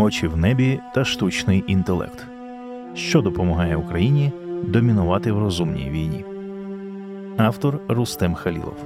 очі 0.00 0.26
в 0.26 0.36
небі 0.36 0.80
та 0.94 1.04
штучний 1.04 1.64
інтелект, 1.66 2.26
що 2.94 3.22
допомагає 3.22 3.76
Україні 3.76 4.32
домінувати 4.64 5.32
в 5.32 5.38
розумній 5.38 5.90
війні. 5.90 6.24
Автор 7.36 7.80
Рустем 7.88 8.34
Халілов 8.34 8.84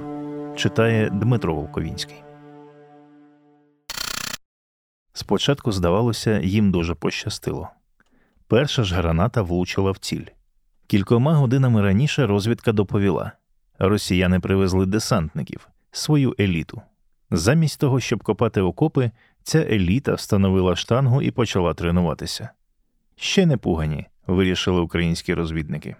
читає 0.55 1.09
Дмитро 1.09 1.55
Волковінський. 1.55 2.23
Спочатку 5.13 5.71
здавалося, 5.71 6.39
їм 6.39 6.71
дуже 6.71 6.95
пощастило. 6.95 7.69
Перша 8.47 8.83
ж 8.83 8.95
граната 8.95 9.41
влучила 9.41 9.91
в 9.91 9.97
ціль. 9.97 10.25
Кількома 10.87 11.33
годинами 11.33 11.81
раніше 11.81 12.27
розвідка 12.27 12.71
доповіла 12.71 13.31
росіяни 13.79 14.39
привезли 14.39 14.85
десантників, 14.85 15.67
свою 15.91 16.35
еліту. 16.39 16.81
Замість 17.31 17.79
того, 17.79 17.99
щоб 17.99 18.23
копати 18.23 18.61
окопи, 18.61 19.11
ця 19.45 19.59
еліта 19.59 20.13
встановила 20.13 20.75
штангу 20.75 21.21
і 21.21 21.31
почала 21.31 21.73
тренуватися. 21.73 22.49
Ще 23.15 23.45
не 23.45 23.57
пугані, 23.57 24.07
вирішили 24.27 24.81
українські 24.81 25.33
розвідники. 25.33 25.95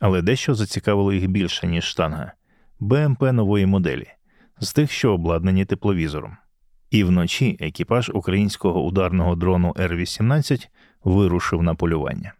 Але 0.00 0.22
дещо 0.22 0.54
зацікавило 0.54 1.12
їх 1.12 1.26
більше, 1.26 1.66
ніж 1.66 1.84
штанга 1.84 2.32
БМП 2.80 3.22
нової 3.22 3.66
моделі, 3.66 4.06
з 4.60 4.72
тих, 4.72 4.92
що 4.92 5.12
обладнані 5.12 5.64
тепловізором. 5.64 6.36
І 6.90 7.04
вночі 7.04 7.56
екіпаж 7.60 8.10
українського 8.14 8.84
ударного 8.84 9.34
дрону 9.34 9.74
Р-18 9.78 10.68
вирушив 11.04 11.62
на 11.62 11.74
полювання. 11.74 12.32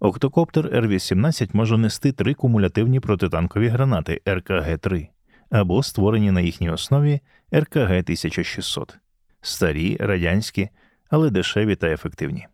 Октокоптер 0.00 0.74
Р-18 0.74 1.50
може 1.52 1.78
нести 1.78 2.12
три 2.12 2.34
кумулятивні 2.34 3.00
протитанкові 3.00 3.68
гранати 3.68 4.20
РКГ-3 4.26 5.08
або 5.50 5.82
створені 5.82 6.30
на 6.30 6.40
їхній 6.40 6.70
основі 6.70 7.20
РКГ 7.52 7.90
1600 7.90 8.98
старі, 9.44 9.96
радянські, 10.00 10.68
але 11.10 11.30
дешеві 11.30 11.76
та 11.76 11.86
ефективні. 11.86 12.46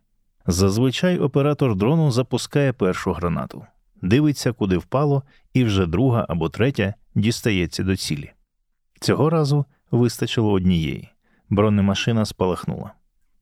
Зазвичай 0.47 1.19
оператор 1.19 1.75
дрону 1.75 2.11
запускає 2.11 2.73
першу 2.73 3.11
гранату, 3.11 3.65
дивиться, 4.01 4.53
куди 4.53 4.77
впало, 4.77 5.23
і 5.53 5.63
вже 5.63 5.85
друга 5.85 6.25
або 6.29 6.49
третя 6.49 6.93
дістається 7.15 7.83
до 7.83 7.95
цілі. 7.95 8.31
Цього 8.99 9.29
разу 9.29 9.65
вистачило 9.91 10.51
однієї. 10.51 11.09
Бронемашина 11.49 12.25
спалахнула. 12.25 12.91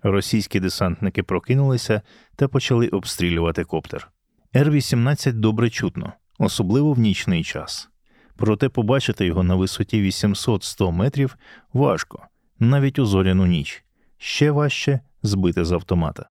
Російські 0.04 0.60
десантники 0.60 1.24
прокинулися 1.24 2.02
та 2.36 2.48
почали 2.48 2.88
обстрілювати 2.88 3.64
коптер. 3.64 4.12
Р-18 4.56 5.34
добре 5.34 5.70
чутно, 5.70 6.14
особливо 6.38 6.94
в 6.94 7.00
нічний 7.00 7.44
час. 7.44 7.90
Проте 8.36 8.70
побачити 8.70 9.26
його 9.26 9.44
на 9.44 9.56
висоті 9.56 10.04
800-100 10.04 10.92
метрів 10.92 11.38
важко, 11.74 12.28
навіть 12.60 13.00
у 13.00 13.06
зоряну 13.06 13.46
ніч, 13.46 13.84
ще 14.18 14.52
важче 14.52 15.00
збити 15.24 15.66
з 15.66 15.72
автомата. 15.72 16.30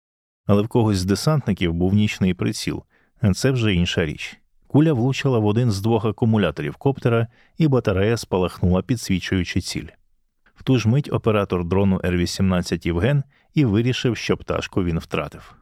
Але 0.46 0.62
в 0.62 0.68
когось 0.68 0.98
з 0.98 1.04
десантників 1.04 1.74
був 1.74 1.94
нічний 1.94 2.34
приціл, 2.34 2.84
це 3.34 3.50
вже 3.50 3.74
інша 3.74 4.04
річ. 4.04 4.38
Куля 4.66 4.92
влучила 4.92 5.38
в 5.38 5.46
один 5.46 5.70
з 5.70 5.80
двох 5.80 6.04
акумуляторів 6.04 6.76
коптера, 6.76 7.26
і 7.58 7.68
батарея 7.68 8.16
спалахнула, 8.16 8.82
підсвічуючи 8.82 9.60
ціль. 9.60 9.86
В 10.54 10.62
ту 10.62 10.78
ж 10.78 10.88
мить 10.88 11.12
оператор 11.12 11.64
дрону 11.64 12.00
Р-18 12.04 12.86
Євген 12.86 13.24
і 13.54 13.64
вирішив, 13.64 14.16
що 14.16 14.36
пташку 14.36 14.84
він 14.84 14.98
втратив. 14.98 15.56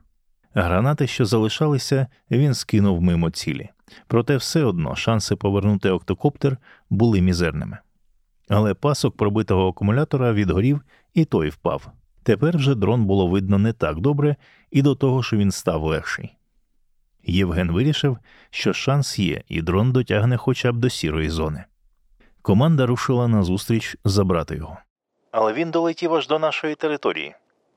Гранати, 0.54 1.06
що 1.06 1.24
залишалися, 1.24 2.06
він 2.30 2.54
скинув 2.54 3.02
мимо 3.02 3.30
цілі, 3.30 3.68
проте 4.06 4.36
все 4.36 4.64
одно 4.64 4.96
шанси 4.96 5.36
повернути 5.36 5.90
октокоптер 5.90 6.56
були 6.90 7.20
мізерними. 7.20 7.78
Але 8.48 8.74
пасок 8.74 9.16
пробитого 9.16 9.68
акумулятора 9.68 10.32
відгорів, 10.32 10.80
і 11.14 11.24
той 11.24 11.48
впав. 11.48 11.86
Тепер 12.22 12.56
вже 12.56 12.74
дрон 12.74 13.04
було 13.04 13.26
видно 13.26 13.58
не 13.58 13.72
так 13.72 14.00
добре, 14.00 14.36
і 14.70 14.82
до 14.82 14.94
того 14.94 15.22
що 15.22 15.36
він 15.36 15.50
став 15.50 15.82
легший. 15.82 16.36
Євген 17.24 17.72
вирішив, 17.72 18.18
що 18.50 18.72
шанс 18.72 19.18
є, 19.18 19.42
і 19.48 19.62
дрон 19.62 19.92
дотягне 19.92 20.36
хоча 20.36 20.72
б 20.72 20.76
до 20.76 20.90
сірої 20.90 21.28
зони. 21.28 21.64
Команда 22.42 22.86
рушила 22.86 23.28
назустріч 23.28 23.96
забрати 24.04 24.56
його. 24.56 24.78
Але 25.30 25.52
він 25.52 25.70
долетів 25.70 26.14
аж 26.14 26.28
до 26.28 26.38
нашої 26.38 26.74
території. 26.74 27.34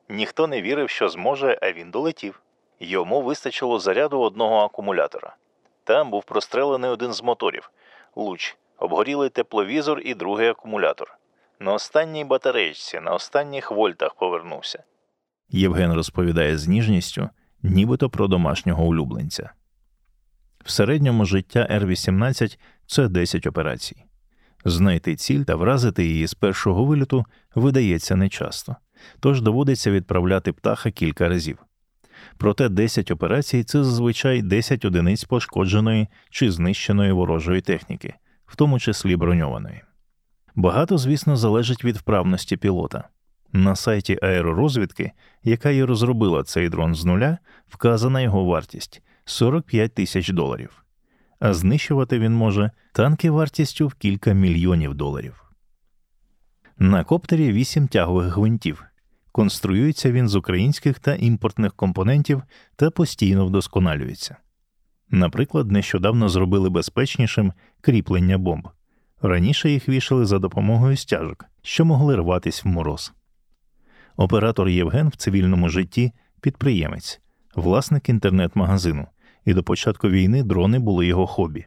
Ніхто 0.10 0.48
не 0.48 0.62
вірив, 0.62 0.90
що 0.90 1.10
зможе, 1.10 1.60
а 1.62 1.72
він 1.72 1.92
долетів. 1.92 2.42
Йому 2.80 3.22
вистачило 3.22 3.80
заряду 3.80 4.20
одного 4.20 4.56
акумулятора. 4.56 5.36
Там 5.84 6.12
був 6.12 6.24
прострелений 6.24 6.90
один 6.90 7.14
з 7.14 7.24
моторів 7.24 7.72
луч, 8.16 8.58
обгорілий 8.78 9.30
тепловізор 9.30 10.02
і 10.06 10.14
другий 10.14 10.48
акумулятор. 10.48 11.18
На 11.60 11.74
останній 11.74 12.26
батареєчці, 12.26 13.00
на 13.00 13.12
останніх 13.12 13.72
вольтах 13.72 14.16
повернувся. 14.16 14.84
Євген 15.50 15.94
розповідає 15.94 16.58
з 16.58 16.68
ніжністю, 16.68 17.30
нібито 17.64 18.10
про 18.10 18.28
домашнього 18.28 18.86
улюбленця. 18.86 19.50
В 20.66 20.70
середньому 20.70 21.26
життя 21.26 21.68
Р-18 21.72 22.58
це 22.88 23.08
10 23.08 23.48
операцій. 23.48 24.04
Знайти 24.66 25.16
ціль 25.16 25.44
та 25.44 25.56
вразити 25.56 26.06
її 26.06 26.28
з 26.28 26.34
першого 26.34 26.86
виліту 26.86 27.26
видається 27.56 28.16
нечасто, 28.16 28.76
тож 29.20 29.42
доводиться 29.42 29.92
відправляти 29.92 30.52
птаха 30.52 30.92
кілька 30.92 31.30
разів. 31.30 31.58
Проте 32.38 32.70
10 32.70 33.12
операцій 33.12 33.64
це 33.64 33.84
зазвичай 33.84 34.42
10 34.42 34.86
одиниць 34.86 35.24
пошкодженої 35.24 36.08
чи 36.30 36.52
знищеної 36.52 37.12
ворожої 37.12 37.62
техніки, 37.62 38.14
в 38.48 38.56
тому 38.56 38.80
числі 38.80 39.16
броньованої. 39.16 39.82
Багато, 40.56 40.98
звісно, 40.98 41.38
залежить 41.38 41.84
від 41.84 41.98
вправності 41.98 42.58
пілота. 42.58 43.08
На 43.54 43.76
сайті 43.76 44.20
аеророзвідки, 44.22 45.12
яка 45.44 45.70
і 45.70 45.84
розробила 45.84 46.44
цей 46.44 46.70
дрон 46.70 46.96
з 46.96 47.06
нуля, 47.06 47.38
вказана 47.68 48.22
його 48.22 48.46
вартість 48.46 49.02
45 49.26 49.94
тисяч 49.94 50.30
доларів, 50.30 50.86
а 51.40 51.54
знищувати 51.54 52.20
він 52.20 52.34
може 52.34 52.72
танки 52.94 53.30
вартістю 53.30 53.88
в 53.88 53.94
кілька 53.94 54.34
мільйонів 54.34 54.94
доларів. 54.94 55.44
На 56.78 57.04
коптері 57.04 57.52
8 57.52 57.88
тягових 57.88 58.34
гвинтів. 58.34 58.84
Конструюється 59.32 60.12
він 60.12 60.28
з 60.28 60.36
українських 60.36 61.00
та 61.00 61.16
імпортних 61.16 61.74
компонентів 61.74 62.44
та 62.76 62.90
постійно 62.90 63.46
вдосконалюється. 63.46 64.38
Наприклад, 65.12 65.72
нещодавно 65.72 66.30
зробили 66.30 66.70
безпечнішим 66.70 67.54
кріплення 67.82 68.38
бомб. 68.38 68.68
Раніше 69.22 69.70
їх 69.70 69.90
вішали 69.90 70.26
за 70.26 70.40
допомогою 70.40 70.98
стяжок, 70.98 71.46
що 71.62 71.86
могли 71.86 72.16
рватись 72.16 72.66
в 72.66 72.68
мороз. 72.68 73.14
Оператор 74.18 74.70
Євген 74.70 75.08
в 75.08 75.16
цивільному 75.16 75.70
житті 75.70 76.12
підприємець, 76.42 77.22
власник 77.56 78.10
інтернет-магазину, 78.10 79.08
і 79.46 79.54
до 79.54 79.64
початку 79.64 80.10
війни 80.10 80.44
дрони 80.44 80.80
були 80.80 81.06
його 81.06 81.28
хобі. 81.28 81.66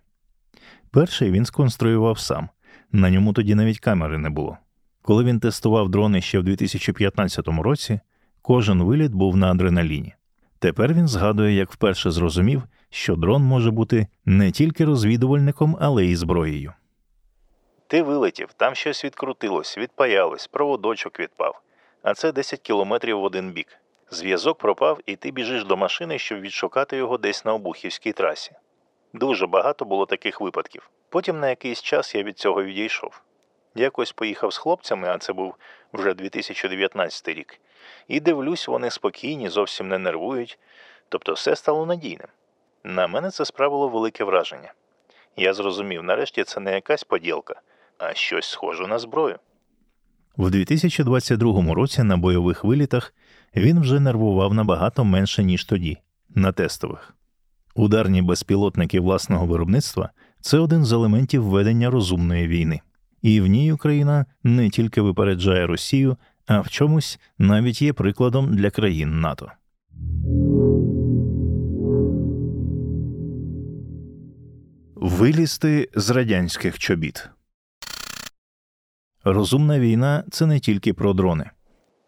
Перший 0.90 1.30
він 1.30 1.44
сконструював 1.44 2.18
сам, 2.18 2.48
на 2.92 3.10
ньому 3.10 3.32
тоді 3.32 3.54
навіть 3.54 3.80
камери 3.80 4.18
не 4.18 4.30
було. 4.30 4.58
Коли 5.02 5.24
він 5.24 5.40
тестував 5.40 5.88
дрони 5.88 6.20
ще 6.20 6.38
в 6.38 6.42
2015 6.42 7.48
році, 7.48 8.00
кожен 8.42 8.82
виліт 8.82 9.12
був 9.12 9.36
на 9.36 9.50
адреналіні. 9.50 10.14
Тепер 10.60 10.94
він 10.94 11.08
згадує, 11.08 11.54
як 11.54 11.72
вперше 11.72 12.10
зрозумів, 12.10 12.62
що 12.90 13.16
дрон 13.16 13.42
може 13.42 13.70
бути 13.70 14.06
не 14.24 14.50
тільки 14.50 14.84
розвідувальником, 14.84 15.76
але 15.80 16.04
й 16.04 16.16
зброєю. 16.16 16.72
Ти 17.86 18.02
вилетів, 18.02 18.48
там 18.56 18.74
щось 18.74 19.04
відкрутилось, 19.04 19.78
відпаялось, 19.78 20.46
проводочок 20.46 21.20
відпав, 21.20 21.62
а 22.02 22.14
це 22.14 22.32
10 22.32 22.60
кілометрів 22.60 23.20
в 23.20 23.24
один 23.24 23.50
бік. 23.50 23.66
Зв'язок 24.10 24.58
пропав, 24.58 25.00
і 25.06 25.16
ти 25.16 25.30
біжиш 25.30 25.64
до 25.64 25.76
машини, 25.76 26.18
щоб 26.18 26.40
відшукати 26.40 26.96
його 26.96 27.18
десь 27.18 27.44
на 27.44 27.54
обухівській 27.54 28.12
трасі. 28.12 28.52
Дуже 29.14 29.46
багато 29.46 29.84
було 29.84 30.06
таких 30.06 30.40
випадків. 30.40 30.90
Потім 31.08 31.40
на 31.40 31.48
якийсь 31.48 31.82
час 31.82 32.14
я 32.14 32.22
від 32.22 32.38
цього 32.38 32.62
відійшов. 32.62 33.22
Якось 33.74 34.12
поїхав 34.12 34.52
з 34.52 34.56
хлопцями, 34.56 35.08
а 35.08 35.18
це 35.18 35.32
був 35.32 35.54
вже 35.92 36.14
2019 36.14 37.28
рік, 37.28 37.60
і 38.08 38.20
дивлюсь, 38.20 38.68
вони 38.68 38.90
спокійні, 38.90 39.48
зовсім 39.48 39.88
не 39.88 39.98
нервують, 39.98 40.58
тобто 41.08 41.32
все 41.32 41.56
стало 41.56 41.86
надійним. 41.86 42.28
На 42.84 43.06
мене 43.06 43.30
це 43.30 43.44
справило 43.44 43.88
велике 43.88 44.24
враження. 44.24 44.72
Я 45.36 45.54
зрозумів, 45.54 46.02
нарешті 46.02 46.44
це 46.44 46.60
не 46.60 46.72
якась 46.72 47.04
поділка, 47.04 47.60
а 47.98 48.14
щось 48.14 48.46
схоже 48.46 48.86
на 48.86 48.98
зброю. 48.98 49.38
В 50.36 50.50
2022 50.50 51.74
році 51.74 52.02
на 52.02 52.16
бойових 52.16 52.64
вилітах 52.64 53.14
він 53.56 53.80
вже 53.80 54.00
нервував 54.00 54.54
набагато 54.54 55.04
менше, 55.04 55.42
ніж 55.42 55.64
тоді, 55.64 55.98
на 56.28 56.52
тестових. 56.52 57.14
Ударні 57.74 58.22
безпілотники 58.22 59.00
власного 59.00 59.46
виробництва 59.46 60.10
це 60.40 60.58
один 60.58 60.84
з 60.84 60.92
елементів 60.92 61.44
ведення 61.44 61.90
розумної 61.90 62.48
війни, 62.48 62.80
і 63.22 63.40
в 63.40 63.46
ній 63.46 63.72
Україна 63.72 64.26
не 64.42 64.70
тільки 64.70 65.00
випереджає 65.00 65.66
Росію, 65.66 66.16
а 66.46 66.60
в 66.60 66.68
чомусь 66.68 67.20
навіть 67.38 67.82
є 67.82 67.92
прикладом 67.92 68.56
для 68.56 68.70
країн 68.70 69.20
НАТО. 69.20 69.52
Вилізти 74.94 75.88
з 75.94 76.10
радянських 76.10 76.78
чобіт. 76.78 77.28
Розумна 79.24 79.78
війна 79.78 80.24
це 80.30 80.46
не 80.46 80.60
тільки 80.60 80.94
про 80.94 81.12
дрони. 81.12 81.50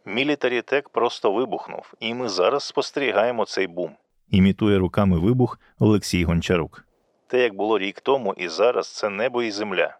Мілітарітек 0.07 0.89
просто 0.89 1.33
вибухнув, 1.33 1.95
і 2.01 2.15
ми 2.15 2.29
зараз 2.29 2.65
спостерігаємо 2.65 3.45
цей 3.45 3.67
бум. 3.67 3.91
Імітує 4.31 4.79
руками 4.79 5.19
вибух 5.19 5.61
Олексій 5.79 6.25
Гончарук. 6.25 6.85
Те, 7.27 7.43
як 7.43 7.55
було 7.55 7.79
рік 7.79 8.01
тому, 8.01 8.35
і 8.35 8.49
зараз 8.49 8.97
це 8.97 9.09
небо 9.09 9.43
і 9.43 9.51
земля. 9.51 9.97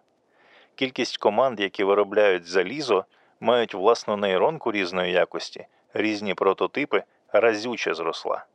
Кількість 0.75 1.17
команд, 1.17 1.59
які 1.59 1.83
виробляють 1.83 2.45
залізо, 2.45 3.05
мають 3.39 3.73
власну 3.73 4.17
нейронку 4.17 4.71
різної 4.71 5.11
якості, 5.11 5.65
різні 5.93 6.33
прототипи, 6.33 7.03
разюче 7.33 7.93
зросла. 7.93 8.45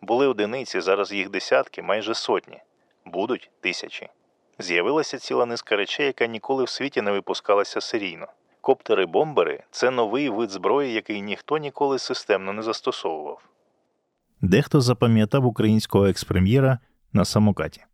Були 0.00 0.26
одиниці, 0.26 0.80
зараз 0.80 1.12
їх 1.12 1.30
десятки, 1.30 1.82
майже 1.82 2.14
сотні, 2.14 2.58
будуть 3.04 3.50
тисячі. 3.60 4.08
З'явилася 4.58 5.18
ціла 5.18 5.46
низка 5.46 5.76
речей, 5.76 6.06
яка 6.06 6.26
ніколи 6.26 6.64
в 6.64 6.68
світі 6.68 7.02
не 7.02 7.10
випускалася 7.12 7.80
серійно. 7.80 8.26
Коптери-бомбери 8.60 9.62
це 9.70 9.90
новий 9.90 10.28
вид 10.28 10.50
зброї, 10.50 10.92
який 10.92 11.22
ніхто 11.22 11.58
ніколи 11.58 11.98
системно 11.98 12.52
не 12.52 12.62
застосовував. 12.62 13.42
Дехто 14.40 14.80
запам'ятав 14.80 15.46
українського 15.46 16.06
експрем'єра 16.06 16.78
на 17.12 17.24
самокаті. 17.24 17.84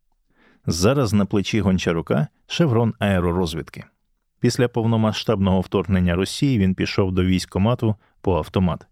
Зараз 0.73 1.13
на 1.13 1.27
плечі 1.27 1.61
гончарука 1.61 2.29
шеврон 2.47 2.95
аеророзвідки. 2.99 3.85
Після 4.41 4.69
повномасштабного 4.69 5.61
вторгнення 5.61 6.15
Росії 6.15 6.59
він 6.59 6.75
пішов 6.75 7.13
до 7.13 7.25
військомату 7.25 7.95
по 8.21 8.37
автомат. 8.37 8.87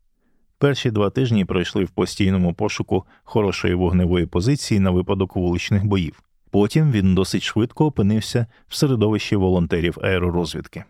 Перші 0.58 0.90
два 0.90 1.10
тижні 1.10 1.44
пройшли 1.44 1.84
в 1.84 1.90
постійному 1.90 2.54
пошуку 2.54 3.04
хорошої 3.24 3.74
вогневої 3.74 4.26
позиції 4.26 4.80
на 4.80 4.90
випадок 4.90 5.36
вуличних 5.36 5.84
боїв. 5.84 6.22
Потім 6.50 6.92
він 6.92 7.14
досить 7.14 7.42
швидко 7.42 7.86
опинився 7.86 8.46
в 8.68 8.74
середовищі 8.74 9.36
волонтерів 9.36 9.98
аеророзвідки. 10.02 10.84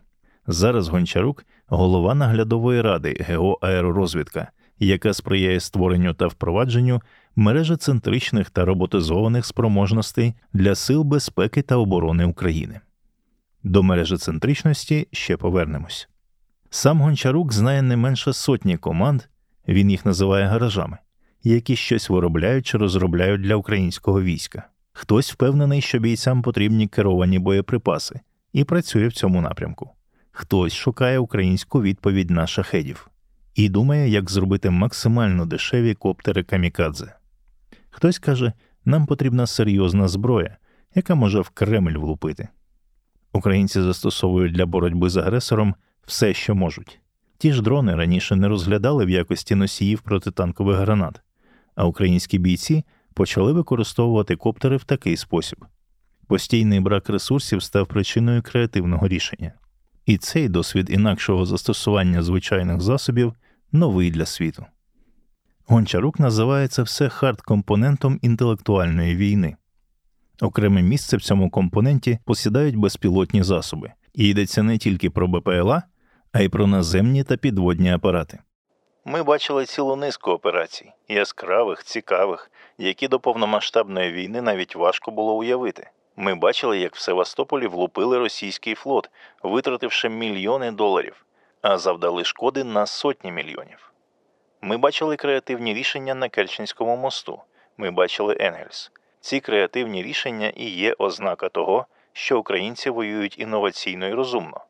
Зараз 0.47 0.89
Гончарук 0.89 1.47
голова 1.67 2.15
наглядової 2.15 2.81
ради 2.81 3.27
ГО 3.29 3.59
Аеророзвідка, 3.61 4.51
яка 4.87 5.15
сприяє 5.15 5.61
створенню 5.61 6.15
та 6.15 6.27
впровадженню 6.27 7.03
мережі 7.37 7.77
центричних 7.77 8.51
та 8.51 8.65
роботизованих 8.65 9.47
спроможностей 9.47 10.35
для 10.53 10.75
сил 10.75 11.03
безпеки 11.03 11.63
та 11.63 11.77
оборони 11.77 12.25
України. 12.25 12.81
До 13.63 13.83
мережі 13.83 14.17
центричності 14.17 15.09
ще 15.13 15.37
повернемось. 15.37 16.09
Сам 16.71 17.01
Гончарук 17.01 17.53
знає 17.53 17.83
не 17.83 17.97
менше 17.97 18.33
сотні 18.33 18.77
команд, 18.77 19.23
він 19.69 19.91
їх 19.91 20.07
називає 20.07 20.47
гаражами, 20.47 20.99
які 21.43 21.77
щось 21.77 22.11
виробляють 22.11 22.67
чи 22.67 22.79
розробляють 22.79 23.41
для 23.41 23.57
українського 23.57 24.23
війська. 24.23 24.69
Хтось 24.93 25.33
впевнений, 25.33 25.81
що 25.81 25.99
бійцям 25.99 26.43
потрібні 26.43 26.89
керовані 26.89 27.39
боєприпаси, 27.39 28.21
і 28.53 28.65
працює 28.65 29.09
в 29.09 29.13
цьому 29.13 29.41
напрямку. 29.41 29.91
Хтось 30.31 30.75
шукає 30.75 31.19
українську 31.19 31.83
відповідь 31.83 32.31
на 32.31 32.47
шахедів 32.47 33.11
і 33.59 33.69
думає, 33.69 34.09
як 34.09 34.31
зробити 34.31 34.71
максимально 34.71 35.47
дешеві 35.47 35.95
коптери 35.95 36.43
камікадзе. 36.43 37.15
Хтось 37.91 38.19
каже, 38.19 38.53
нам 38.85 39.07
потрібна 39.07 39.47
серйозна 39.47 40.09
зброя, 40.09 40.57
яка 40.95 41.15
може 41.15 41.41
в 41.41 41.49
Кремль 41.49 41.97
влупити. 41.99 42.49
Українці 43.33 43.83
застосовують 43.83 44.53
для 44.53 44.67
боротьби 44.67 45.11
з 45.11 45.17
агресором 45.17 45.75
все, 46.07 46.35
що 46.35 46.55
можуть. 46.55 47.01
Ті 47.39 47.53
ж 47.53 47.63
дрони 47.63 47.95
раніше 47.95 48.37
не 48.37 48.49
розглядали 48.49 49.05
в 49.05 49.11
якості 49.11 49.55
носіїв 49.55 50.01
протитанкових 50.01 50.79
гранат, 50.79 51.21
а 51.75 51.87
українські 51.87 52.39
бійці 52.39 52.85
почали 53.15 53.53
використовувати 53.53 54.37
коптери 54.37 54.77
в 54.77 54.85
такий 54.85 55.17
спосіб. 55.17 55.65
Постійний 56.27 56.81
брак 56.81 57.09
ресурсів 57.09 57.63
став 57.63 57.87
причиною 57.87 58.43
креативного 58.43 59.09
рішення. 59.09 59.53
І 60.07 60.17
цей 60.17 60.49
досвід 60.49 60.91
інакшого 60.91 61.47
застосування 61.47 62.23
звичайних 62.23 62.81
засобів 62.81 63.35
новий 63.73 64.11
для 64.11 64.27
світу. 64.27 64.67
Гончарук 65.67 66.21
називає 66.21 66.69
це 66.69 66.83
все 66.83 67.09
хард-компонентом 67.09 68.19
інтелектуальної 68.23 69.17
війни. 69.17 69.57
Окреме 70.41 70.83
місце 70.83 71.17
в 71.17 71.23
цьому 71.23 71.51
компоненті 71.51 72.19
посідають 72.25 72.77
безпілотні 72.77 73.43
засоби, 73.43 73.93
і 74.15 74.29
йдеться 74.29 74.63
не 74.63 74.79
тільки 74.79 75.11
про 75.11 75.29
БПЛА, 75.29 75.83
а 76.33 76.41
й 76.41 76.49
про 76.49 76.67
наземні 76.67 77.25
та 77.25 77.37
підводні 77.37 77.93
апарати. 77.93 78.39
Ми 79.05 79.23
бачили 79.23 79.65
цілу 79.65 79.97
низку 79.97 80.31
операцій, 80.31 80.93
яскравих, 81.09 81.85
цікавих, 81.85 82.51
які 82.79 83.09
до 83.09 83.21
повномасштабної 83.21 84.13
війни 84.13 84.43
навіть 84.43 84.77
важко 84.77 85.11
було 85.11 85.37
уявити. 85.37 85.91
Ми 86.17 86.35
бачили, 86.35 86.79
як 86.79 86.97
в 86.97 87.01
Севастополі 87.01 87.67
влупили 87.67 88.19
російський 88.19 88.75
флот, 88.75 89.11
витративши 89.43 90.09
мільйони 90.09 90.73
доларів, 90.73 91.25
а 91.63 91.79
завдали 91.79 92.25
шкоди 92.25 92.65
на 92.65 92.87
сотні 92.87 93.33
мільйонів. 93.33 93.93
Ми 94.63 94.77
бачили 94.77 95.17
креативні 95.17 95.75
рішення 95.75 96.15
на 96.15 96.29
Керченському 96.29 96.97
мосту. 96.97 97.41
Ми 97.77 97.91
бачили 97.91 98.37
Енгельс. 98.41 98.91
Ці 99.21 99.41
креативні 99.41 100.03
рішення 100.03 100.49
і 100.49 100.71
є 100.71 100.95
ознака 100.99 101.49
того, 101.49 101.87
що 102.13 102.41
українці 102.41 102.91
воюють 102.91 103.39
інноваційно 103.39 104.07
і 104.07 104.15
розумно. 104.15 104.61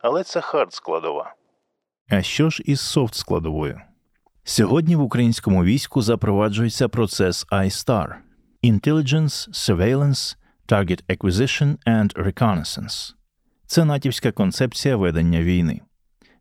Але 0.00 0.24
це 0.24 0.40
hard 0.40 0.72
складова. 0.72 1.34
А 2.08 2.22
що 2.22 2.50
ж 2.50 2.62
із 2.66 2.80
soft 2.80 3.14
складовою? 3.14 3.80
Сьогодні 4.44 4.96
в 4.96 5.00
українському 5.00 5.64
війську 5.64 6.02
запроваджується 6.02 6.88
процес 6.88 7.46
ISTAR– 7.46 8.14
Intelligence, 8.64 9.48
Surveillance, 9.50 10.36
Target 10.68 11.04
Acquisition 11.08 11.76
and 11.86 12.14
Reconnaissance. 12.14 13.14
Це 13.66 13.84
натівська 13.84 14.32
концепція 14.32 14.96
ведення 14.96 15.40
війни. 15.40 15.80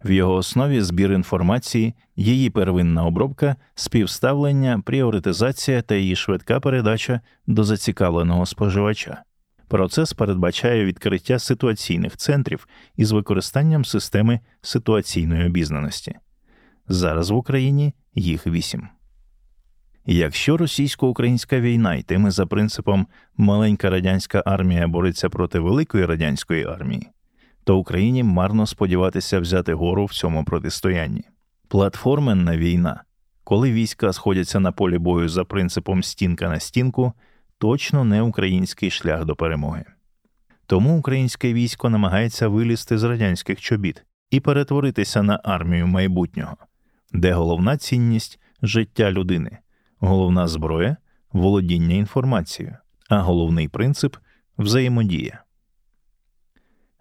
В 0.06 0.12
його 0.12 0.34
основі 0.34 0.82
збір 0.82 1.12
інформації, 1.12 1.94
її 2.16 2.50
первинна 2.50 3.06
обробка, 3.06 3.56
співставлення, 3.76 4.82
пріоритизація 4.86 5.82
та 5.82 5.96
її 5.96 6.16
швидка 6.16 6.60
передача 6.60 7.22
до 7.48 7.64
зацікавленого 7.64 8.46
споживача. 8.46 9.24
Процес 9.68 10.14
передбачає 10.14 10.86
відкриття 10.86 11.40
ситуаційних 11.40 12.18
центрів 12.18 12.68
із 12.96 13.12
використанням 13.12 13.86
системи 13.86 14.40
ситуаційної 14.62 15.46
обізнаності. 15.46 16.16
Зараз 16.88 17.30
в 17.30 17.36
Україні 17.36 17.94
їх 18.16 18.48
вісім. 18.48 18.88
Якщо 20.06 20.58
російсько-українська 20.58 21.60
війна 21.60 21.96
йтиме 21.96 22.32
за 22.32 22.46
принципом 22.46 23.08
маленька 23.38 23.90
радянська 23.90 24.44
армія 24.46 24.88
бореться 24.88 25.30
проти 25.30 25.60
великої 25.60 26.06
радянської 26.06 26.66
армії, 26.66 27.10
то 27.66 27.78
Україні 27.78 28.24
марно 28.24 28.68
сподіватися 28.68 29.40
взяти 29.40 29.74
гору 29.74 30.06
в 30.06 30.14
цьому 30.14 30.46
протистоянні. 30.46 31.24
Платформенна 31.68 32.58
війна, 32.58 33.04
коли 33.44 33.72
війська 33.72 34.14
сходяться 34.14 34.60
на 34.60 34.72
полі 34.72 34.98
бою 34.98 35.30
за 35.30 35.44
принципом 35.44 36.04
стінка 36.04 36.50
на 36.50 36.60
стінку, 36.60 37.14
точно 37.58 38.04
не 38.04 38.22
український 38.22 38.92
шлях 38.92 39.26
до 39.26 39.36
перемоги. 39.36 39.86
Тому 40.66 41.00
українське 41.00 41.54
військо 41.54 41.90
намагається 41.90 42.48
вилізти 42.48 42.98
з 42.98 43.04
радянських 43.04 43.62
чобіт 43.62 44.06
і 44.32 44.40
перетворитися 44.40 45.24
на 45.24 45.42
армію 45.44 45.88
майбутнього, 45.88 46.58
де 47.14 47.34
головна 47.34 47.78
цінність 47.78 48.40
життя 48.62 49.12
людини, 49.12 49.58
головна 50.00 50.48
зброя 50.48 50.98
володіння 51.34 51.96
інформацією, 51.96 52.78
а 53.10 53.20
головний 53.20 53.68
принцип 53.68 54.16
взаємодія. 54.58 55.45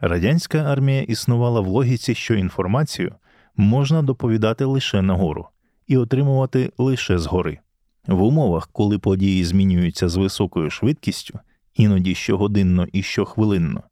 Радянська 0.00 0.58
армія 0.58 1.02
існувала 1.02 1.60
в 1.60 1.66
логіці, 1.66 2.14
що 2.14 2.34
інформацію 2.34 3.14
можна 3.56 4.02
доповідати 4.02 4.64
лише 4.64 5.02
нагору 5.02 5.46
і 5.86 5.96
отримувати 5.96 6.72
лише 6.78 7.18
згори. 7.18 7.58
В 8.06 8.22
умовах, 8.22 8.68
коли 8.72 8.98
події 8.98 9.44
змінюються 9.44 10.08
з 10.08 10.16
високою 10.16 10.70
швидкістю, 10.70 11.38
іноді 11.74 12.14
щогодинно 12.14 12.86
і 12.92 13.02
щохвилинно, 13.02 13.82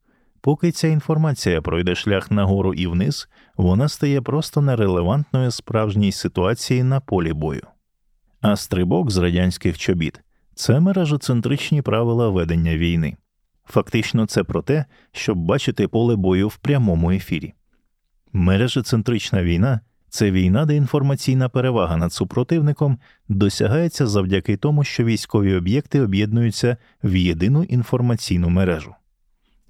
поки 0.40 0.72
ця 0.72 0.88
інформація 0.88 1.62
пройде 1.62 1.94
шлях 1.94 2.30
нагору 2.30 2.74
і 2.74 2.86
вниз, 2.86 3.28
вона 3.56 3.88
стає 3.88 4.22
просто 4.22 4.60
нерелевантною 4.60 5.50
справжній 5.50 6.12
ситуації 6.12 6.82
на 6.82 7.00
полі 7.00 7.32
бою. 7.32 7.66
А 8.40 8.56
стрибок 8.56 9.10
з 9.10 9.16
радянських 9.16 9.78
чобіт 9.78 10.20
це 10.54 10.80
мережоцентричні 10.80 11.82
правила 11.82 12.28
ведення 12.28 12.76
війни. 12.76 13.16
Фактично, 13.64 14.26
це 14.26 14.44
про 14.44 14.62
те, 14.62 14.84
щоб 15.12 15.38
бачити 15.38 15.88
поле 15.88 16.16
бою 16.16 16.48
в 16.48 16.56
прямому 16.56 17.10
ефірі. 17.10 17.54
Мережецентрична 18.32 19.42
війна 19.42 19.80
це 20.08 20.30
війна, 20.30 20.66
де 20.66 20.76
інформаційна 20.76 21.48
перевага 21.48 21.96
над 21.96 22.12
супротивником 22.12 22.98
досягається 23.28 24.06
завдяки 24.06 24.56
тому, 24.56 24.84
що 24.84 25.04
військові 25.04 25.54
об'єкти 25.54 26.00
об'єднуються 26.00 26.76
в 27.04 27.16
єдину 27.16 27.62
інформаційну 27.62 28.48
мережу. 28.48 28.94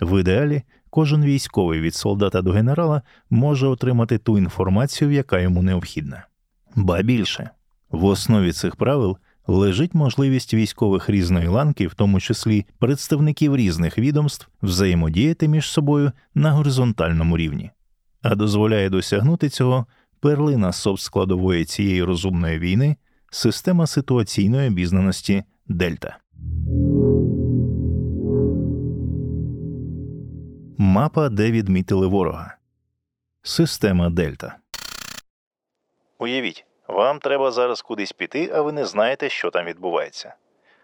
В 0.00 0.20
ідеалі 0.20 0.62
кожен 0.90 1.24
військовий 1.24 1.80
від 1.80 1.94
солдата 1.94 2.42
до 2.42 2.50
генерала 2.50 3.02
може 3.30 3.66
отримати 3.66 4.18
ту 4.18 4.38
інформацію, 4.38 5.10
яка 5.10 5.40
йому 5.40 5.62
необхідна. 5.62 6.26
Ба 6.76 7.02
більше 7.02 7.50
в 7.90 8.04
основі 8.04 8.52
цих 8.52 8.76
правил 8.76 9.18
лежить 9.46 9.94
можливість 9.94 10.54
військових 10.54 11.10
різної 11.10 11.48
ланки, 11.48 11.86
в 11.86 11.94
тому 11.94 12.20
числі 12.20 12.66
представників 12.78 13.56
різних 13.56 13.98
відомств, 13.98 14.48
взаємодіяти 14.62 15.48
між 15.48 15.70
собою 15.70 16.12
на 16.34 16.52
горизонтальному 16.52 17.36
рівні, 17.36 17.70
а 18.22 18.34
дозволяє 18.34 18.90
досягнути 18.90 19.48
цього 19.48 19.86
перлина 20.20 20.72
софт 20.72 21.02
складової 21.02 21.64
цієї 21.64 22.02
розумної 22.02 22.58
війни, 22.58 22.96
система 23.30 23.86
ситуаційної 23.86 24.68
обізнаності 24.68 25.44
Дельта. 25.68 26.16
Мапа, 30.78 31.28
де 31.28 31.50
відмітили 31.50 32.06
ворога. 32.06 32.56
Система 33.42 34.10
Дельта. 34.10 34.56
Уявіть, 36.18 36.64
вам 36.92 37.18
треба 37.18 37.50
зараз 37.50 37.82
кудись 37.82 38.12
піти, 38.12 38.50
а 38.54 38.60
ви 38.60 38.72
не 38.72 38.84
знаєте, 38.84 39.28
що 39.28 39.50
там 39.50 39.64
відбувається. 39.64 40.34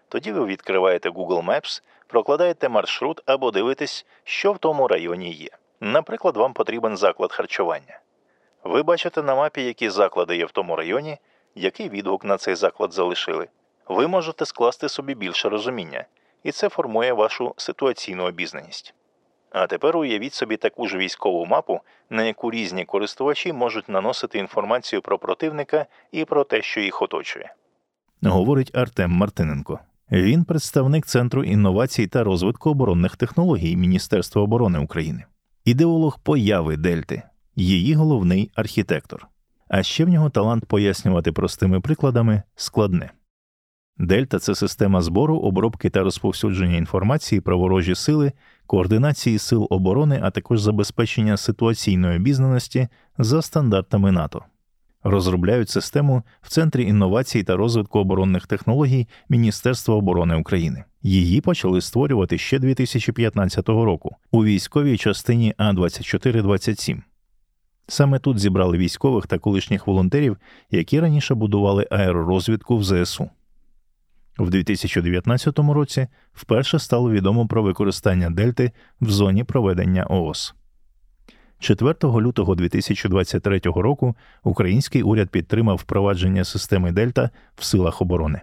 Тоді 0.09 0.31
ви 0.31 0.45
відкриваєте 0.45 1.09
Google 1.09 1.45
Maps, 1.45 1.81
прокладаєте 2.07 2.69
маршрут 2.69 3.21
або 3.25 3.51
дивитесь, 3.51 4.05
що 4.23 4.53
в 4.53 4.57
тому 4.57 4.87
районі 4.87 5.31
є. 5.31 5.49
Наприклад, 5.79 6.37
вам 6.37 6.53
потрібен 6.53 6.97
заклад 6.97 7.31
харчування. 7.31 7.99
Ви 8.63 8.83
бачите 8.83 9.23
на 9.23 9.35
мапі, 9.35 9.63
які 9.63 9.89
заклади 9.89 10.37
є 10.37 10.45
в 10.45 10.51
тому 10.51 10.75
районі, 10.75 11.17
який 11.55 11.89
відгук 11.89 12.25
на 12.25 12.37
цей 12.37 12.55
заклад 12.55 12.93
залишили. 12.93 13.47
Ви 13.87 14.07
можете 14.07 14.45
скласти 14.45 14.89
собі 14.89 15.15
більше 15.15 15.49
розуміння, 15.49 16.05
і 16.43 16.51
це 16.51 16.69
формує 16.69 17.13
вашу 17.13 17.53
ситуаційну 17.57 18.23
обізнаність. 18.23 18.93
А 19.51 19.67
тепер 19.67 19.97
уявіть 19.97 20.33
собі 20.33 20.57
таку 20.57 20.87
ж 20.87 20.97
військову 20.97 21.45
мапу, 21.45 21.79
на 22.09 22.23
яку 22.23 22.51
різні 22.51 22.85
користувачі 22.85 23.53
можуть 23.53 23.89
наносити 23.89 24.39
інформацію 24.39 25.01
про 25.01 25.19
противника 25.19 25.85
і 26.11 26.25
про 26.25 26.43
те, 26.43 26.61
що 26.61 26.81
їх 26.81 27.01
оточує. 27.01 27.53
Говорить 28.23 28.75
Артем 28.75 29.11
Мартиненко. 29.11 29.79
Він 30.11 30.43
представник 30.43 31.05
Центру 31.05 31.43
інновацій 31.43 32.07
та 32.07 32.23
розвитку 32.23 32.69
оборонних 32.69 33.15
технологій 33.15 33.75
Міністерства 33.75 34.41
оборони 34.41 34.79
України, 34.79 35.23
ідеолог 35.65 36.19
появи 36.19 36.77
Дельти, 36.77 37.23
її 37.55 37.93
головний 37.93 38.51
архітектор. 38.55 39.27
А 39.67 39.83
ще 39.83 40.05
в 40.05 40.09
нього 40.09 40.29
талант 40.29 40.65
пояснювати 40.65 41.31
простими 41.31 41.79
прикладами 41.81 42.43
складне. 42.55 43.11
Дельта 43.99 44.39
це 44.39 44.55
система 44.55 45.01
збору, 45.01 45.37
обробки 45.37 45.89
та 45.89 46.03
розповсюдження 46.03 46.77
інформації 46.77 47.41
про 47.41 47.57
ворожі 47.57 47.95
сили, 47.95 48.31
координації 48.65 49.39
сил 49.39 49.67
оборони, 49.69 50.19
а 50.23 50.31
також 50.31 50.61
забезпечення 50.61 51.37
ситуаційної 51.37 52.15
обізнаності 52.17 52.87
за 53.17 53.41
стандартами 53.41 54.11
НАТО. 54.11 54.43
Розробляють 55.03 55.69
систему 55.69 56.23
в 56.41 56.49
Центрі 56.49 56.83
інновацій 56.83 57.43
та 57.43 57.55
розвитку 57.55 57.99
оборонних 57.99 58.47
технологій 58.47 59.07
Міністерства 59.29 59.95
оборони 59.95 60.35
України. 60.35 60.83
Її 61.03 61.41
почали 61.41 61.81
створювати 61.81 62.37
ще 62.37 62.59
2015 62.59 63.69
року 63.69 64.15
у 64.31 64.43
військовій 64.43 64.97
частині 64.97 65.53
А 65.57 65.73
2427 65.73 67.03
Саме 67.87 68.19
тут 68.19 68.39
зібрали 68.39 68.77
військових 68.77 69.27
та 69.27 69.39
колишніх 69.39 69.87
волонтерів, 69.87 70.37
які 70.71 70.99
раніше 70.99 71.35
будували 71.35 71.87
аеророзвідку 71.91 72.77
в 72.77 72.83
ЗСУ. 72.83 73.29
В 74.39 74.49
2019 74.49 75.59
році 75.59 76.07
вперше 76.33 76.79
стало 76.79 77.11
відомо 77.11 77.47
про 77.47 77.63
використання 77.63 78.29
Дельти 78.29 78.71
в 79.01 79.09
зоні 79.09 79.43
проведення 79.43 80.05
ООС. 80.05 80.55
4 81.59 81.93
лютого 82.03 82.55
2023 82.55 83.59
року 83.63 84.15
український 84.43 85.03
уряд 85.03 85.29
підтримав 85.29 85.75
впровадження 85.75 86.43
системи 86.43 86.91
Дельта 86.91 87.29
в 87.55 87.63
силах 87.63 88.01
оборони. 88.01 88.41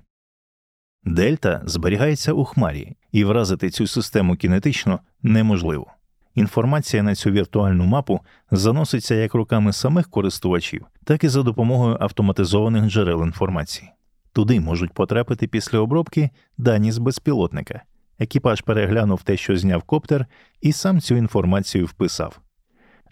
Дельта 1.05 1.63
зберігається 1.65 2.33
у 2.33 2.45
хмарі, 2.45 2.97
і 3.13 3.25
вразити 3.25 3.71
цю 3.71 3.87
систему 3.87 4.37
кінетично 4.37 5.01
неможливо. 5.23 5.87
Інформація 6.35 7.03
на 7.03 7.15
цю 7.15 7.31
віртуальну 7.31 7.85
мапу 7.85 8.21
заноситься 8.51 9.15
як 9.15 9.35
руками 9.35 9.73
самих 9.73 10.11
користувачів, 10.11 10.87
так 11.05 11.25
і 11.25 11.29
за 11.29 11.43
допомогою 11.43 11.97
автоматизованих 12.01 12.91
джерел 12.91 13.23
інформації. 13.23 13.93
Туди 14.37 14.61
можуть 14.61 14.93
потрапити 14.93 15.47
після 15.47 15.79
обробки 15.79 16.31
дані 16.59 16.93
з 16.93 16.99
безпілотника. 16.99 17.83
Екіпаж 18.19 18.61
переглянув 18.61 19.23
те, 19.23 19.37
що 19.37 19.57
зняв 19.57 19.83
коптер, 19.83 20.27
і 20.61 20.73
сам 20.73 21.01
цю 21.01 21.17
інформацію 21.17 21.87
вписав. 21.87 22.41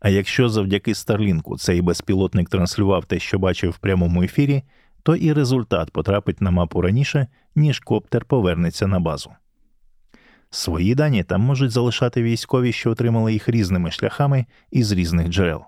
А 0.01 0.09
якщо 0.09 0.49
завдяки 0.49 0.95
Старлінку 0.95 1.59
цей 1.59 1.83
безпілотник 1.83 2.49
транслював 2.49 3.05
те, 3.05 3.19
що 3.19 3.39
бачив 3.39 3.71
в 3.71 3.79
прямому 3.79 4.23
ефірі, 4.23 4.63
то 5.03 5.17
і 5.17 5.33
результат 5.33 5.91
потрапить 5.91 6.41
на 6.41 6.51
мапу 6.51 6.81
раніше, 6.81 7.27
ніж 7.57 7.81
коптер 7.81 8.25
повернеться 8.25 8.87
на 8.87 9.01
базу. 9.01 9.31
Свої 10.51 10.95
дані 10.95 11.25
там 11.25 11.41
можуть 11.41 11.71
залишати 11.71 12.23
військові, 12.23 12.73
що 12.73 12.91
отримали 12.91 13.33
їх 13.33 13.49
різними 13.49 13.91
шляхами 13.91 14.47
і 14.71 14.83
з 14.83 14.93
різних 14.93 15.29
джерел. 15.29 15.65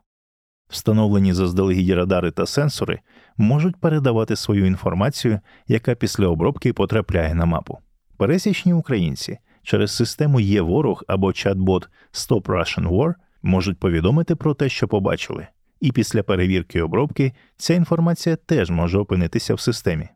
Встановлені 0.69 1.33
заздалегідь 1.33 1.91
радари 1.91 2.31
та 2.31 2.47
сенсори 2.47 3.01
можуть 3.37 3.77
передавати 3.77 4.37
свою 4.37 4.67
інформацію, 4.67 5.41
яка 5.69 5.95
після 5.95 6.27
обробки 6.27 6.73
потрапляє 6.73 7.35
на 7.35 7.45
мапу. 7.45 7.79
Пересічні 8.17 8.73
українці 8.73 9.39
через 9.63 9.97
систему 9.97 10.41
є 10.41 10.61
ворог 10.61 11.03
або 11.07 11.27
чат-бот 11.29 11.89
Stop 12.13 12.43
Russian 12.43 12.89
War 12.89 13.15
можуть 13.43 13.81
повідомити 13.81 14.37
про 14.37 14.55
те, 14.55 14.69
що 14.69 14.89
побачили, 14.89 15.47
і 15.81 15.93
після 15.93 16.23
перевірки 16.23 16.83
обробки 16.83 17.33
ця 17.57 17.75
інформація 17.75 18.37
теж 18.37 18.71
може 18.71 18.99
опинитися 18.99 19.55
в 19.55 19.61
системі. 19.61 20.09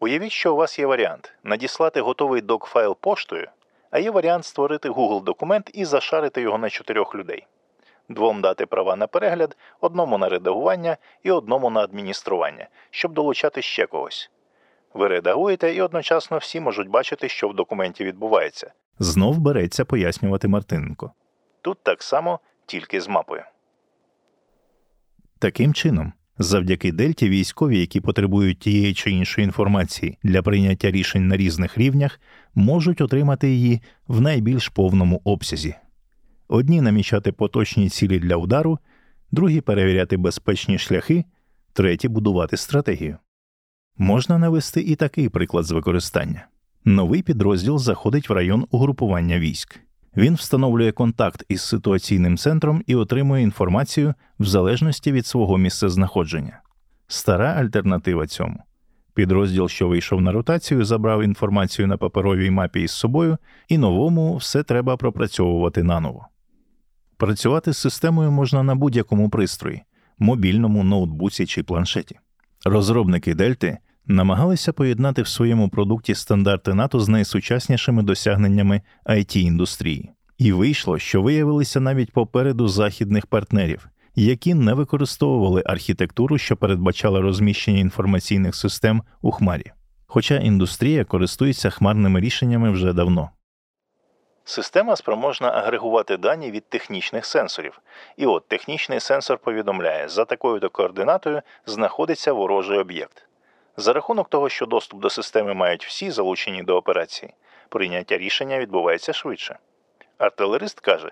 Уявіть, 0.00 0.32
що 0.32 0.52
у 0.52 0.56
вас 0.56 0.78
є 0.78 0.86
варіант 0.86 1.32
надіслати 1.44 2.00
готовий 2.00 2.40
док-файл 2.40 2.96
поштою, 3.00 3.48
а 3.90 3.98
є 3.98 4.10
варіант 4.10 4.44
створити 4.44 4.90
Google 4.90 5.24
документ 5.24 5.70
і 5.74 5.84
зашарити 5.84 6.42
його 6.42 6.58
на 6.58 6.70
чотирьох 6.70 7.14
людей 7.14 7.46
двом 8.10 8.40
дати 8.40 8.66
права 8.66 8.96
на 8.96 9.06
перегляд, 9.06 9.56
одному 9.80 10.18
на 10.18 10.28
редагування 10.28 10.96
і 11.22 11.30
одному 11.30 11.70
на 11.70 11.80
адміністрування, 11.80 12.68
щоб 12.90 13.12
долучати 13.12 13.62
ще 13.62 13.86
когось. 13.86 14.30
Ви 14.94 15.08
редагуєте 15.08 15.74
і 15.74 15.80
одночасно 15.80 16.38
всі 16.38 16.60
можуть 16.60 16.88
бачити, 16.88 17.28
що 17.28 17.48
в 17.48 17.54
документі 17.54 18.04
відбувається. 18.04 18.72
Знов 18.98 19.38
береться 19.38 19.84
пояснювати 19.84 20.48
Мартиненко. 20.48 21.12
Тут 21.62 21.78
так 21.82 22.02
само, 22.02 22.40
тільки 22.66 23.00
з 23.00 23.08
мапою. 23.08 23.42
Таким 25.38 25.74
чином, 25.74 26.12
завдяки 26.38 26.92
Дельті 26.92 27.28
військові, 27.28 27.80
які 27.80 28.00
потребують 28.00 28.58
тієї 28.58 28.94
чи 28.94 29.10
іншої 29.10 29.44
інформації 29.44 30.18
для 30.22 30.42
прийняття 30.42 30.90
рішень 30.90 31.28
на 31.28 31.36
різних 31.36 31.78
рівнях, 31.78 32.20
можуть 32.54 33.00
отримати 33.00 33.48
її 33.48 33.80
в 34.08 34.20
найбільш 34.20 34.68
повному 34.68 35.20
обсязі 35.24 35.74
одні 36.50 36.80
намічати 36.80 37.32
поточні 37.32 37.88
цілі 37.88 38.18
для 38.18 38.36
удару, 38.36 38.78
другі 39.32 39.60
перевіряти 39.60 40.16
безпечні 40.16 40.78
шляхи, 40.78 41.24
треті 41.72 42.08
будувати 42.08 42.56
стратегію. 42.56 43.18
Можна 43.98 44.38
навести 44.38 44.80
і 44.80 44.96
такий 44.96 45.28
приклад 45.28 45.64
з 45.64 45.70
використання. 45.70 46.46
Новий 46.84 47.22
підрозділ 47.22 47.78
заходить 47.78 48.28
в 48.28 48.32
район 48.32 48.66
угрупування 48.70 49.38
військ. 49.38 49.80
Він 50.16 50.34
встановлює 50.34 50.92
контакт 50.92 51.44
із 51.48 51.62
ситуаційним 51.62 52.36
центром 52.36 52.82
і 52.86 52.94
отримує 52.94 53.42
інформацію 53.42 54.14
в 54.38 54.44
залежності 54.44 55.12
від 55.12 55.26
свого 55.26 55.58
місцезнаходження. 55.58 56.60
Стара 57.06 57.52
альтернатива 57.52 58.26
цьому. 58.26 58.62
Підрозділ, 59.14 59.68
що 59.68 59.88
вийшов 59.88 60.20
на 60.20 60.32
ротацію, 60.32 60.84
забрав 60.84 61.22
інформацію 61.22 61.88
на 61.88 61.96
паперовій 61.96 62.50
мапі 62.50 62.80
із 62.80 62.90
собою, 62.90 63.38
і 63.68 63.78
новому 63.78 64.36
все 64.36 64.62
треба 64.62 64.96
пропрацьовувати 64.96 65.82
наново. 65.82 66.26
Працювати 67.20 67.72
з 67.72 67.78
системою 67.78 68.30
можна 68.30 68.62
на 68.62 68.74
будь-якому 68.74 69.30
пристрої 69.30 69.82
мобільному, 70.18 70.84
ноутбуці 70.84 71.46
чи 71.46 71.62
планшеті. 71.62 72.18
Розробники 72.64 73.34
Дельти 73.34 73.78
намагалися 74.06 74.72
поєднати 74.72 75.22
в 75.22 75.28
своєму 75.28 75.68
продукті 75.68 76.14
стандарти 76.14 76.74
НАТО 76.74 77.00
з 77.00 77.08
найсучаснішими 77.08 78.02
досягненнями 78.02 78.82
it 79.06 79.36
індустрії, 79.38 80.10
і 80.38 80.52
вийшло, 80.52 80.98
що 80.98 81.22
виявилися 81.22 81.80
навіть 81.80 82.12
попереду 82.12 82.68
західних 82.68 83.26
партнерів, 83.26 83.88
які 84.14 84.54
не 84.54 84.74
використовували 84.74 85.62
архітектуру, 85.66 86.38
що 86.38 86.56
передбачала 86.56 87.20
розміщення 87.20 87.78
інформаційних 87.78 88.54
систем 88.54 89.02
у 89.22 89.30
хмарі. 89.30 89.72
Хоча 90.06 90.36
індустрія 90.36 91.04
користується 91.04 91.70
хмарними 91.70 92.20
рішеннями 92.20 92.70
вже 92.70 92.92
давно. 92.92 93.30
Система 94.50 94.96
спроможна 94.96 95.50
агрегувати 95.50 96.16
дані 96.16 96.50
від 96.50 96.68
технічних 96.68 97.26
сенсорів. 97.26 97.80
І 98.16 98.26
от 98.26 98.48
технічний 98.48 99.00
сенсор 99.00 99.38
повідомляє, 99.38 100.08
за 100.08 100.24
такою 100.24 100.60
то 100.60 100.70
координатою 100.70 101.42
знаходиться 101.66 102.32
ворожий 102.32 102.78
об'єкт. 102.78 103.26
За 103.76 103.92
рахунок 103.92 104.28
того, 104.28 104.48
що 104.48 104.66
доступ 104.66 105.00
до 105.00 105.10
системи 105.10 105.54
мають 105.54 105.86
всі 105.86 106.10
залучені 106.10 106.62
до 106.62 106.76
операції, 106.76 107.34
прийняття 107.68 108.18
рішення 108.18 108.58
відбувається 108.58 109.12
швидше. 109.12 109.58
Артилерист 110.18 110.80
каже: 110.80 111.10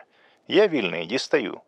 Я 0.49 0.68
вільний, 0.68 1.07
дістаю. 1.07 1.61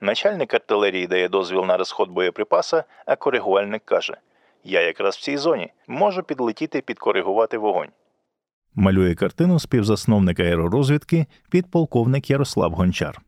Начальник 0.00 0.54
артилерії 0.54 1.06
дає 1.06 1.28
дозвіл 1.28 1.64
на 1.64 1.76
розход 1.76 2.10
боєприпаса, 2.10 2.84
а 3.06 3.16
коригувальник 3.16 3.84
каже: 3.84 4.16
Я 4.64 4.80
якраз 4.80 5.16
в 5.16 5.20
цій 5.20 5.36
зоні 5.36 5.72
можу 5.86 6.22
підлетіти 6.22 6.80
підкоригувати 6.80 7.58
вогонь 7.58 7.90
малює 8.74 9.14
картину 9.14 9.58
співзасновник 9.58 10.40
аеророзвідки 10.40 11.26
підполковник 11.50 12.30
Ярослав 12.30 12.72
Гончар. 12.72 13.20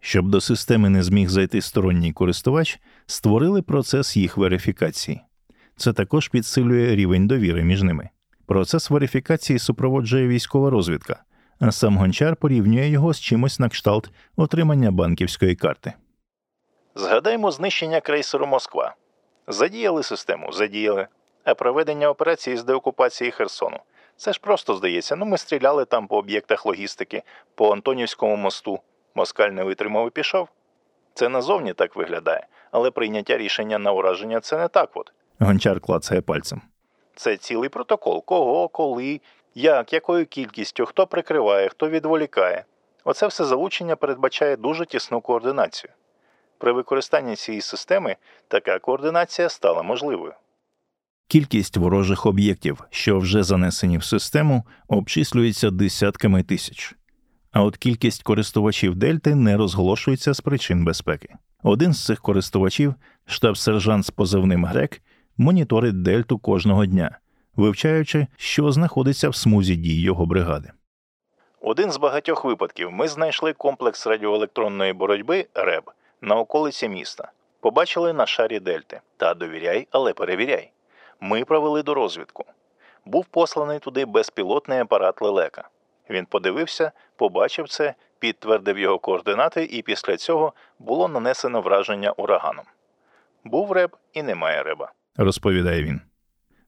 Щоб 0.00 0.28
до 0.28 0.40
системи 0.40 0.88
не 0.88 1.02
зміг 1.02 1.28
зайти 1.28 1.62
сторонній 1.62 2.12
користувач, 2.12 2.80
створили 3.06 3.62
процес 3.62 4.16
їх 4.16 4.36
верифікації. 4.36 5.20
Це 5.76 5.92
також 5.92 6.28
підсилює 6.28 6.96
рівень 6.96 7.26
довіри 7.26 7.64
між 7.64 7.82
ними. 7.82 8.08
Процес 8.46 8.90
верифікації 8.90 9.58
супроводжує 9.58 10.28
військова 10.28 10.70
розвідка, 10.70 11.22
а 11.60 11.72
сам 11.72 11.96
гончар 11.96 12.36
порівнює 12.36 12.88
його 12.88 13.14
з 13.14 13.20
чимось 13.20 13.58
на 13.60 13.68
кшталт 13.68 14.10
отримання 14.36 14.90
банківської 14.90 15.54
карти. 15.54 15.92
Згадаймо 16.94 17.50
знищення 17.50 18.00
крейсеру 18.00 18.46
Москва. 18.46 18.94
Задіяли 19.48 20.02
систему, 20.02 20.52
задіяли, 20.52 21.06
а 21.44 21.54
проведення 21.54 22.08
операції 22.08 22.56
з 22.56 22.64
деокупації 22.64 23.30
Херсону. 23.30 23.78
Це 24.16 24.32
ж 24.32 24.40
просто 24.40 24.74
здається. 24.74 25.16
Ну, 25.16 25.24
ми 25.24 25.38
стріляли 25.38 25.84
там 25.84 26.06
по 26.06 26.16
об'єктах 26.16 26.66
логістики, 26.66 27.22
по 27.54 27.72
Антонівському 27.72 28.36
мосту. 28.36 28.80
Москаль 29.14 29.48
не 29.48 29.64
витримав 29.64 30.06
і 30.06 30.10
пішов. 30.10 30.48
Це 31.14 31.28
назовні 31.28 31.72
так 31.72 31.96
виглядає, 31.96 32.46
але 32.70 32.90
прийняття 32.90 33.36
рішення 33.36 33.78
на 33.78 33.92
ураження 33.92 34.40
це 34.40 34.58
не 34.58 34.68
так 34.68 34.90
от. 34.94 35.12
Гончар 35.38 35.80
клацає 35.80 36.20
пальцем. 36.20 36.62
Це 37.14 37.36
цілий 37.36 37.68
протокол. 37.68 38.24
Кого, 38.24 38.68
коли, 38.68 39.20
як, 39.54 39.92
якою 39.92 40.26
кількістю, 40.26 40.86
хто 40.86 41.06
прикриває, 41.06 41.68
хто 41.68 41.88
відволікає. 41.88 42.64
Оце 43.04 43.26
все 43.26 43.44
залучення 43.44 43.96
передбачає 43.96 44.56
дуже 44.56 44.86
тісну 44.86 45.20
координацію. 45.20 45.92
При 46.58 46.72
використанні 46.72 47.36
цієї 47.36 47.60
системи 47.60 48.16
така 48.48 48.78
координація 48.78 49.48
стала 49.48 49.82
можливою. 49.82 50.34
Кількість 51.28 51.76
ворожих 51.76 52.26
об'єктів, 52.26 52.84
що 52.90 53.18
вже 53.18 53.42
занесені 53.42 53.98
в 53.98 54.04
систему, 54.04 54.62
обчислюється 54.88 55.70
десятками 55.70 56.42
тисяч. 56.42 56.94
А 57.52 57.62
от 57.62 57.76
кількість 57.76 58.22
користувачів 58.22 58.94
Дельти 58.94 59.34
не 59.34 59.56
розголошується 59.56 60.34
з 60.34 60.40
причин 60.40 60.84
безпеки. 60.84 61.34
Один 61.62 61.92
з 61.92 62.04
цих 62.04 62.20
користувачів, 62.20 62.94
штаб-сержант 63.26 64.06
з 64.06 64.10
позивним 64.10 64.64
Грек, 64.64 65.02
моніторить 65.36 66.02
Дельту 66.02 66.38
кожного 66.38 66.86
дня, 66.86 67.18
вивчаючи, 67.56 68.26
що 68.36 68.72
знаходиться 68.72 69.28
в 69.28 69.36
смузі 69.36 69.76
дій 69.76 70.00
його 70.00 70.26
бригади. 70.26 70.70
Один 71.60 71.92
з 71.92 71.96
багатьох 71.96 72.44
випадків 72.44 72.92
ми 72.92 73.08
знайшли 73.08 73.52
комплекс 73.52 74.06
радіоелектронної 74.06 74.92
боротьби 74.92 75.46
РЕБ 75.54 75.90
на 76.20 76.36
околиці 76.36 76.88
міста. 76.88 77.32
Побачили 77.60 78.12
на 78.12 78.26
шарі 78.26 78.60
Дельти. 78.60 79.00
Та 79.16 79.34
довіряй, 79.34 79.88
але 79.90 80.12
перевіряй. 80.12 80.70
Ми 81.20 81.44
провели 81.44 81.82
до 81.82 81.94
розвідку. 81.94 82.44
Був 83.06 83.24
посланий 83.24 83.78
туди 83.78 84.04
безпілотний 84.04 84.78
апарат 84.78 85.22
лелека. 85.22 85.68
Він 86.10 86.26
подивився, 86.26 86.92
побачив 87.16 87.68
це, 87.68 87.94
підтвердив 88.18 88.78
його 88.78 88.98
координати, 88.98 89.64
і 89.64 89.82
після 89.82 90.16
цього 90.16 90.52
було 90.78 91.08
нанесено 91.08 91.60
враження 91.60 92.10
ураганом. 92.10 92.64
Був 93.44 93.72
реб 93.72 93.96
і 94.12 94.22
немає 94.22 94.62
реба, 94.62 94.92
розповідає 95.16 95.82
він. 95.82 96.00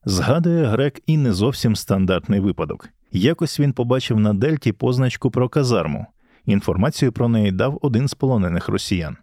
Згадує 0.05 0.65
грек 0.65 1.01
і 1.07 1.17
не 1.17 1.33
зовсім 1.33 1.77
стандартний 1.77 2.41
випадок. 2.41 2.89
Якось 3.13 3.61
він 3.61 3.73
побачив 3.73 4.21
на 4.21 4.35
Дельті 4.35 4.73
позначку 4.73 5.31
про 5.31 5.49
казарму. 5.49 6.07
Інформацію 6.47 7.13
про 7.13 7.29
неї 7.29 7.53
дав 7.53 7.79
один 7.83 8.09
з 8.09 8.15
полонених 8.15 8.69
росіян. 8.69 9.17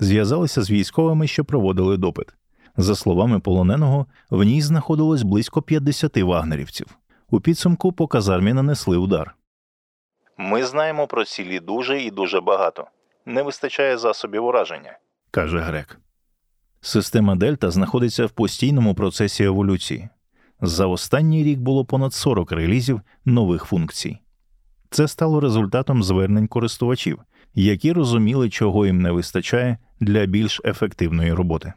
Зв'язалися 0.00 0.62
з 0.62 0.70
військовими, 0.70 1.26
що 1.26 1.44
проводили 1.44 1.96
допит. 1.96 2.26
За 2.76 2.94
словами 2.96 3.40
полоненого, 3.40 4.06
в 4.30 4.42
ній 4.44 4.62
знаходилось 4.62 5.22
близько 5.22 5.62
50 5.62 6.16
вагнерівців. 6.16 6.86
У 7.30 7.40
підсумку 7.40 7.92
по 7.92 8.06
казармі 8.06 8.52
нанесли 8.52 8.96
удар. 8.96 9.34
Ми 10.38 10.64
знаємо 10.64 11.06
про 11.06 11.24
цілі 11.24 11.60
дуже 11.60 12.02
і 12.02 12.10
дуже 12.10 12.40
багато. 12.40 12.86
Не 13.26 13.42
вистачає 13.42 13.98
засобів 13.98 14.44
ураження, 14.44 14.98
каже 15.30 15.58
грек. 15.58 16.00
Система 16.80 17.34
Дельта 17.34 17.70
знаходиться 17.70 18.26
в 18.26 18.30
постійному 18.30 18.94
процесі 18.94 19.44
еволюції. 19.44 20.08
За 20.60 20.86
останній 20.86 21.44
рік 21.44 21.58
було 21.58 21.84
понад 21.84 22.14
40 22.14 22.52
релізів 22.52 23.00
нових 23.24 23.64
функцій. 23.64 24.18
Це 24.90 25.08
стало 25.08 25.40
результатом 25.40 26.02
звернень 26.02 26.48
користувачів, 26.48 27.18
які 27.54 27.92
розуміли, 27.92 28.50
чого 28.50 28.86
їм 28.86 29.02
не 29.02 29.10
вистачає 29.10 29.78
для 30.00 30.26
більш 30.26 30.60
ефективної 30.64 31.32
роботи. 31.32 31.72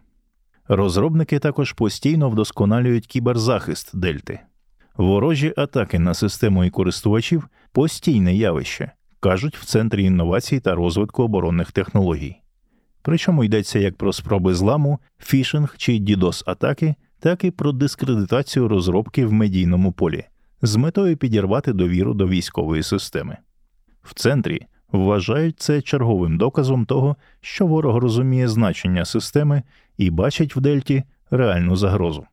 Розробники 0.72 1.40
також 1.40 1.74
постійно 1.74 2.30
вдосконалюють 2.30 3.08
кіберзахист 3.08 3.98
Дельти. 3.98 4.40
Ворожі 4.98 5.54
атаки 5.58 6.00
на 6.00 6.14
систему 6.14 6.66
і 6.66 6.70
користувачів 6.70 7.48
постійне 7.72 8.36
явище, 8.36 8.92
кажуть 9.20 9.58
в 9.58 9.66
Центрі 9.66 10.04
інновацій 10.04 10.60
та 10.60 10.76
розвитку 10.76 11.24
оборонних 11.24 11.72
технологій. 11.72 12.36
Причому 13.02 13.44
йдеться 13.44 13.80
як 13.80 13.96
про 13.98 14.14
спроби 14.14 14.54
зламу, 14.54 15.00
фішинг 15.20 15.76
чи 15.78 15.98
DDoS 15.98 16.44
атаки, 16.48 16.96
так 17.20 17.44
і 17.44 17.52
про 17.52 17.72
дискредитацію 17.72 18.68
розробки 18.68 19.26
в 19.26 19.34
медійному 19.34 19.92
полі 19.92 20.26
з 20.62 20.76
метою 20.76 21.18
підірвати 21.18 21.74
довіру 21.74 22.14
до 22.14 22.28
військової 22.28 22.84
системи. 22.84 23.38
В 24.04 24.14
центрі 24.14 24.66
вважають 24.92 25.60
це 25.60 25.82
черговим 25.82 26.38
доказом 26.38 26.86
того, 26.86 27.16
що 27.42 27.66
ворог 27.66 27.96
розуміє 27.98 28.48
значення 28.48 29.06
системи 29.06 29.64
і 29.98 30.10
бачить 30.10 30.56
в 30.56 30.60
Дельті 30.60 31.04
реальну 31.32 31.76
загрозу. 31.76 32.26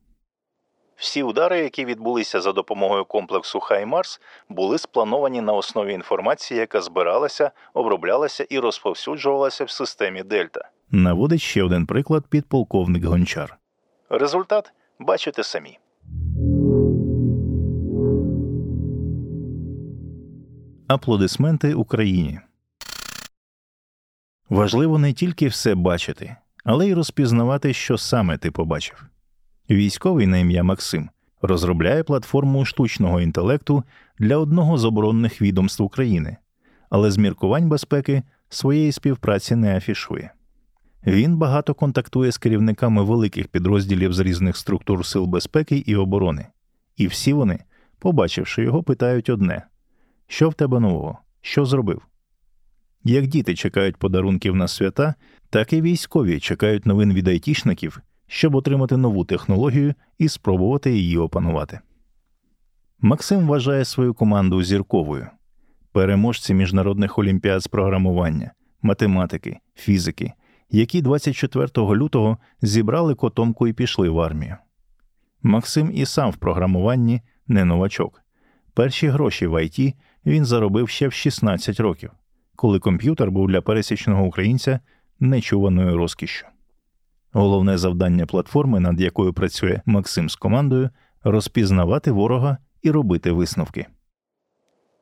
Всі 0.97 1.23
удари, 1.23 1.59
які 1.59 1.85
відбулися 1.85 2.41
за 2.41 2.53
допомогою 2.53 3.05
комплексу 3.05 3.61
Хаймарс, 3.61 4.21
були 4.49 4.79
сплановані 4.79 5.41
на 5.41 5.53
основі 5.53 5.93
інформації, 5.93 6.61
яка 6.61 6.81
збиралася, 6.81 7.51
оброблялася 7.75 8.47
і 8.51 8.59
розповсюджувалася 8.59 9.65
в 9.65 9.71
системі 9.71 10.23
Дельта. 10.23 10.69
Наводить 10.91 11.41
ще 11.41 11.63
один 11.63 11.87
приклад 11.87 12.25
підполковник 12.29 13.05
Гончар. 13.05 13.57
Результат 14.11 14.73
бачите 14.99 15.45
самі. 15.45 15.79
Аплодисменти 20.89 21.75
Україні. 21.75 22.41
Важливо 24.49 24.99
не 24.99 25.13
тільки 25.13 25.49
все 25.49 25.75
бачити, 25.75 26.37
але 26.65 26.89
й 26.89 26.95
розпізнавати, 26.95 27.73
що 27.73 27.99
саме 27.99 28.39
ти 28.39 28.51
побачив. 28.51 29.07
Військовий 29.71 30.27
на 30.27 30.39
ім'я 30.39 30.63
Максим 30.63 31.11
розробляє 31.43 32.03
платформу 32.03 32.65
штучного 32.65 33.21
інтелекту 33.21 33.85
для 34.19 34.37
одного 34.37 34.79
з 34.79 34.85
оборонних 34.85 35.43
відомств 35.43 35.83
України, 35.83 36.37
але 36.91 37.11
з 37.11 37.17
міркувань 37.17 37.69
безпеки 37.69 38.23
своєї 38.49 38.93
співпраці 38.93 39.57
не 39.57 39.77
афішує. 39.77 40.31
Він 41.07 41.37
багато 41.37 41.75
контактує 41.75 42.33
з 42.33 42.39
керівниками 42.39 43.05
великих 43.05 43.49
підрозділів 43.49 44.13
з 44.13 44.19
різних 44.19 44.57
структур 44.57 45.07
сил 45.07 45.25
безпеки 45.25 45.77
і 45.77 45.97
оборони, 45.97 46.47
і 46.97 47.07
всі 47.07 47.33
вони, 47.33 47.59
побачивши 47.99 48.63
його, 48.63 48.83
питають 48.83 49.31
одне: 49.31 49.63
що 50.27 50.49
в 50.49 50.55
тебе 50.55 50.81
нового, 50.81 51.19
що 51.41 51.65
зробив? 51.65 52.03
Як 53.05 53.27
діти 53.27 53.55
чекають 53.55 53.97
подарунків 53.97 54.55
на 54.55 54.69
свята, 54.69 55.15
так 55.51 55.73
і 55.73 55.83
військові 55.83 56.41
чекають 56.41 56.87
новин 56.87 57.13
від 57.13 57.29
айтішників 57.29 58.03
щоб 58.27 58.55
отримати 58.55 58.97
нову 58.97 59.25
технологію 59.25 59.95
і 60.19 60.29
спробувати 60.29 60.93
її 60.93 61.19
опанувати. 61.19 61.81
Максим 63.01 63.47
вважає 63.47 63.85
свою 63.85 64.15
команду 64.15 64.63
зірковою, 64.63 65.27
переможці 65.93 66.55
міжнародних 66.55 67.19
олімпіад 67.19 67.63
з 67.63 67.67
програмування, 67.67 68.53
математики, 68.83 69.59
фізики, 69.75 70.33
які 70.71 71.03
24 71.03 71.69
лютого 71.77 72.39
зібрали 72.63 73.15
котомку 73.15 73.69
і 73.69 73.73
пішли 73.73 74.09
в 74.09 74.21
армію. 74.21 74.57
Максим 75.43 75.91
і 75.95 76.07
сам 76.07 76.31
в 76.31 76.37
програмуванні 76.37 77.21
не 77.47 77.65
новачок. 77.65 78.23
Перші 78.75 79.09
гроші 79.09 79.47
в 79.47 79.65
ІТ 79.65 79.95
він 80.27 80.45
заробив 80.45 80.89
ще 80.89 81.09
в 81.09 81.13
16 81.13 81.81
років, 81.81 82.11
коли 82.57 82.79
комп'ютер 82.79 83.31
був 83.31 83.49
для 83.49 83.61
пересічного 83.61 84.25
українця 84.25 84.81
нечуваною 85.21 85.97
розкішшю. 85.97 86.47
Головне 87.33 87.79
завдання 87.79 88.27
платформи, 88.27 88.81
над 88.81 89.01
якою 89.01 89.33
працює 89.33 89.81
Максим 89.87 90.31
з 90.31 90.37
командою, 90.37 90.91
розпізнавати 91.25 92.11
ворога 92.11 92.59
і 92.83 92.91
робити 92.91 93.33
висновки. 93.33 93.87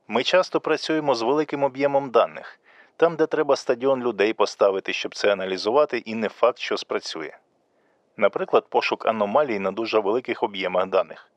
Ми 0.09 0.23
часто 0.23 0.61
працюємо 0.61 1.15
з 1.15 1.23
великим 1.23 1.63
об'ємом 1.63 2.11
даних, 2.11 2.61
там, 2.97 3.17
де 3.17 3.27
треба 3.27 3.57
стадіон 3.57 4.03
людей 4.03 4.33
поставити, 4.33 4.93
щоб 4.93 5.15
це 5.15 5.33
аналізувати, 5.33 5.99
і 5.99 6.15
не 6.15 6.29
факт, 6.29 6.59
що 6.59 6.77
спрацює. 6.77 7.33
Наприклад, 8.17 8.67
пошук 8.71 9.07
аномалій 9.07 9.59
на 9.59 9.73
дуже 9.73 9.99
великих 9.99 10.43
об'ємах 10.43 10.89
даних. 10.89 11.31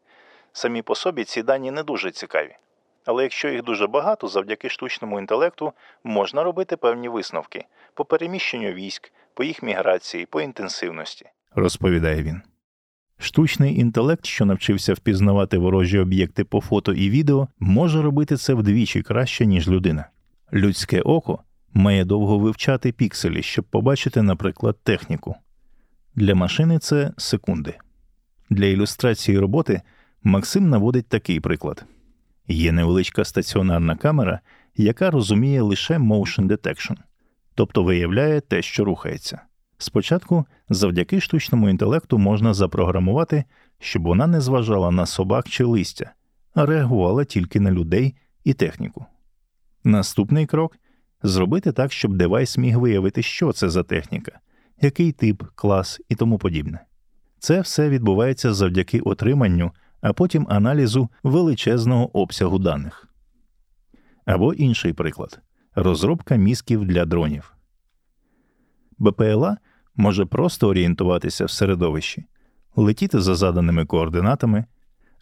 Самі 0.52 0.82
по 0.82 0.96
собі 0.96 1.24
ці 1.24 1.44
дані 1.44 1.72
не 1.72 1.84
дуже 1.84 2.12
цікаві. 2.12 2.56
Але 3.08 3.24
якщо 3.24 3.50
їх 3.50 3.64
дуже 3.64 3.88
багато, 3.88 4.28
завдяки 4.28 4.70
штучному 4.70 5.20
інтелекту 5.20 5.74
можна 6.04 6.44
робити 6.44 6.78
певні 6.78 7.10
висновки 7.10 7.66
по 7.94 8.06
переміщенню 8.06 8.72
військ, 8.72 9.12
по 9.34 9.44
їх 9.44 9.64
міграції, 9.64 10.26
по 10.26 10.42
інтенсивності, 10.42 11.26
розповідає 11.56 12.24
він. 12.24 12.42
Штучний 13.18 13.80
інтелект, 13.80 14.26
що 14.26 14.46
навчився 14.46 14.94
впізнавати 14.94 15.58
ворожі 15.58 16.00
об'єкти 16.00 16.44
по 16.44 16.62
фото 16.62 16.94
і 16.94 17.10
відео, 17.10 17.48
може 17.60 18.02
робити 18.02 18.38
це 18.38 18.54
вдвічі 18.54 19.02
краще, 19.02 19.46
ніж 19.46 19.68
людина. 19.68 20.10
Людське 20.54 21.02
око 21.02 21.40
має 21.74 22.06
довго 22.06 22.40
вивчати 22.40 22.92
пікселі, 22.92 23.44
щоб 23.44 23.66
побачити, 23.66 24.22
наприклад, 24.22 24.78
техніку. 24.84 25.36
Для 26.16 26.36
машини 26.36 26.80
це 26.80 27.12
секунди. 27.18 27.74
Для 28.50 28.66
ілюстрації 28.66 29.40
роботи 29.40 29.82
Максим 30.24 30.70
наводить 30.70 31.08
такий 31.10 31.40
приклад: 31.40 31.86
є 32.48 32.72
невеличка 32.72 33.26
стаціонарна 33.26 33.96
камера, 33.96 34.40
яка 34.76 35.12
розуміє 35.12 35.62
лише 35.62 35.98
motion 35.98 36.48
detection, 36.48 36.96
тобто 37.56 37.84
виявляє 37.84 38.42
те, 38.42 38.62
що 38.62 38.86
рухається. 38.86 39.42
Спочатку, 39.78 40.46
завдяки 40.70 41.22
штучному 41.22 41.70
інтелекту 41.70 42.18
можна 42.18 42.54
запрограмувати, 42.54 43.44
щоб 43.80 44.04
вона 44.04 44.28
не 44.28 44.42
зважала 44.42 44.92
на 44.92 45.06
собак 45.06 45.50
чи 45.50 45.64
листя, 45.64 46.12
а 46.54 46.66
реагувала 46.66 47.26
тільки 47.26 47.60
на 47.60 47.72
людей 47.72 48.16
і 48.44 48.54
техніку. 48.54 49.06
Наступний 49.84 50.46
крок 50.46 50.78
зробити 51.24 51.72
так, 51.72 51.94
щоб 51.94 52.18
девайс 52.18 52.58
міг 52.58 52.80
виявити, 52.80 53.22
що 53.22 53.52
це 53.52 53.70
за 53.70 53.84
техніка, 53.84 54.40
який 54.82 55.12
тип, 55.12 55.44
клас 55.56 56.02
і 56.10 56.16
тому 56.16 56.38
подібне. 56.38 56.80
Це 57.40 57.62
все 57.62 57.90
відбувається 57.90 58.54
завдяки 58.54 59.00
отриманню, 59.00 59.72
а 60.02 60.14
потім 60.14 60.48
аналізу 60.50 61.10
величезного 61.24 62.18
обсягу 62.18 62.60
даних. 62.60 63.08
Або 64.26 64.54
інший 64.54 64.94
приклад 64.94 65.40
розробка 65.76 66.36
мізків 66.36 66.86
для 66.86 67.06
дронів. 67.06 67.54
БПЛА 68.98 69.58
може 69.96 70.26
просто 70.26 70.68
орієнтуватися 70.68 71.46
в 71.46 71.52
середовищі, 71.52 72.26
летіти 72.76 73.22
за 73.22 73.36
заданими 73.36 73.86
координатами, 73.86 74.66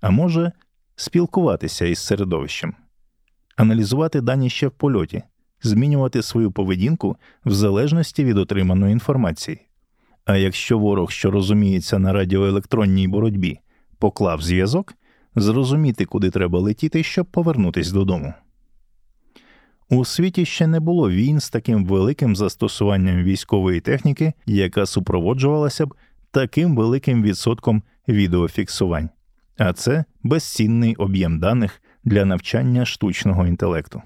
а 0.01 0.09
може 0.09 0.51
спілкуватися 0.95 1.85
із 1.85 1.99
середовищем, 1.99 2.73
аналізувати 3.55 4.21
дані 4.21 4.49
ще 4.49 4.67
в 4.67 4.71
польоті, 4.71 5.23
змінювати 5.63 6.21
свою 6.21 6.51
поведінку 6.51 7.17
в 7.45 7.51
залежності 7.51 8.23
від 8.23 8.37
отриманої 8.37 8.93
інформації. 8.93 9.61
А 10.25 10.37
якщо 10.37 10.79
ворог, 10.79 11.11
що 11.11 11.31
розуміється 11.31 11.99
на 11.99 12.13
радіоелектронній 12.13 13.07
боротьбі, 13.07 13.59
поклав 13.99 14.41
зв'язок, 14.41 14.93
зрозуміти, 15.35 16.05
куди 16.05 16.29
треба 16.29 16.59
летіти, 16.59 17.03
щоб 17.03 17.25
повернутися 17.25 17.93
додому. 17.93 18.33
У 19.89 20.05
світі 20.05 20.45
ще 20.45 20.67
не 20.67 20.79
було 20.79 21.09
війн 21.09 21.39
з 21.39 21.49
таким 21.49 21.85
великим 21.85 22.35
застосуванням 22.35 23.23
військової 23.23 23.81
техніки, 23.81 24.33
яка 24.45 24.85
супроводжувалася 24.85 25.85
б 25.85 25.95
таким 26.31 26.75
великим 26.75 27.23
відсотком 27.23 27.83
відеофіксувань, 28.07 29.09
а 29.57 29.73
це 29.73 30.05
безцінний 30.23 30.95
об'єм 30.95 31.39
даних 31.39 31.81
для 32.03 32.25
навчання 32.25 32.85
штучного 32.85 33.47
інтелекту. 33.47 34.01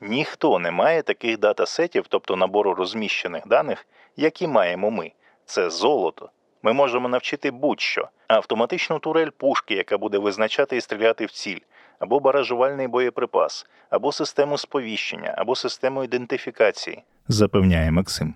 Ніхто 0.00 0.58
не 0.58 0.70
має 0.70 1.02
таких 1.02 1.38
датасетів, 1.38 2.04
тобто 2.08 2.36
набору 2.36 2.74
розміщених 2.74 3.46
даних, 3.46 3.86
які 4.16 4.46
маємо 4.46 4.90
ми. 4.90 5.12
Це 5.44 5.70
золото. 5.70 6.30
Ми 6.62 6.72
можемо 6.72 7.08
навчити 7.08 7.50
будь-що, 7.50 8.08
автоматичну 8.28 8.98
турель 8.98 9.30
пушки, 9.36 9.74
яка 9.74 9.98
буде 9.98 10.18
визначати 10.18 10.76
і 10.76 10.80
стріляти 10.80 11.26
в 11.26 11.30
ціль, 11.30 11.58
або 11.98 12.20
баражувальний 12.20 12.88
боєприпас, 12.88 13.66
або 13.90 14.12
систему 14.12 14.58
сповіщення, 14.58 15.34
або 15.38 15.56
систему 15.56 16.04
ідентифікації, 16.04 17.02
запевняє 17.28 17.90
Максим. 17.90 18.34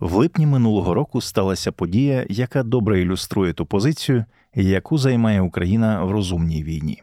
В 0.00 0.14
липні 0.14 0.46
минулого 0.46 0.94
року 0.94 1.20
сталася 1.20 1.72
подія, 1.72 2.26
яка 2.28 2.62
добре 2.62 3.00
ілюструє 3.00 3.52
ту 3.52 3.66
позицію, 3.66 4.24
яку 4.54 4.98
займає 4.98 5.40
Україна 5.40 6.04
в 6.04 6.10
розумній 6.10 6.62
війні. 6.62 7.02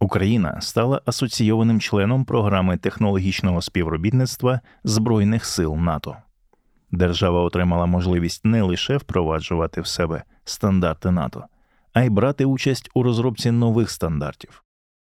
Україна 0.00 0.60
стала 0.60 1.00
асоційованим 1.06 1.80
членом 1.80 2.24
програми 2.24 2.76
технологічного 2.76 3.62
співробітництва 3.62 4.60
Збройних 4.84 5.44
сил 5.44 5.76
НАТО. 5.76 6.16
Держава 6.90 7.40
отримала 7.40 7.86
можливість 7.86 8.44
не 8.44 8.62
лише 8.62 8.96
впроваджувати 8.96 9.80
в 9.80 9.86
себе 9.86 10.22
стандарти 10.44 11.10
НАТО, 11.10 11.44
а 11.92 12.02
й 12.02 12.10
брати 12.10 12.44
участь 12.44 12.90
у 12.94 13.02
розробці 13.02 13.50
нових 13.50 13.90
стандартів. 13.90 14.62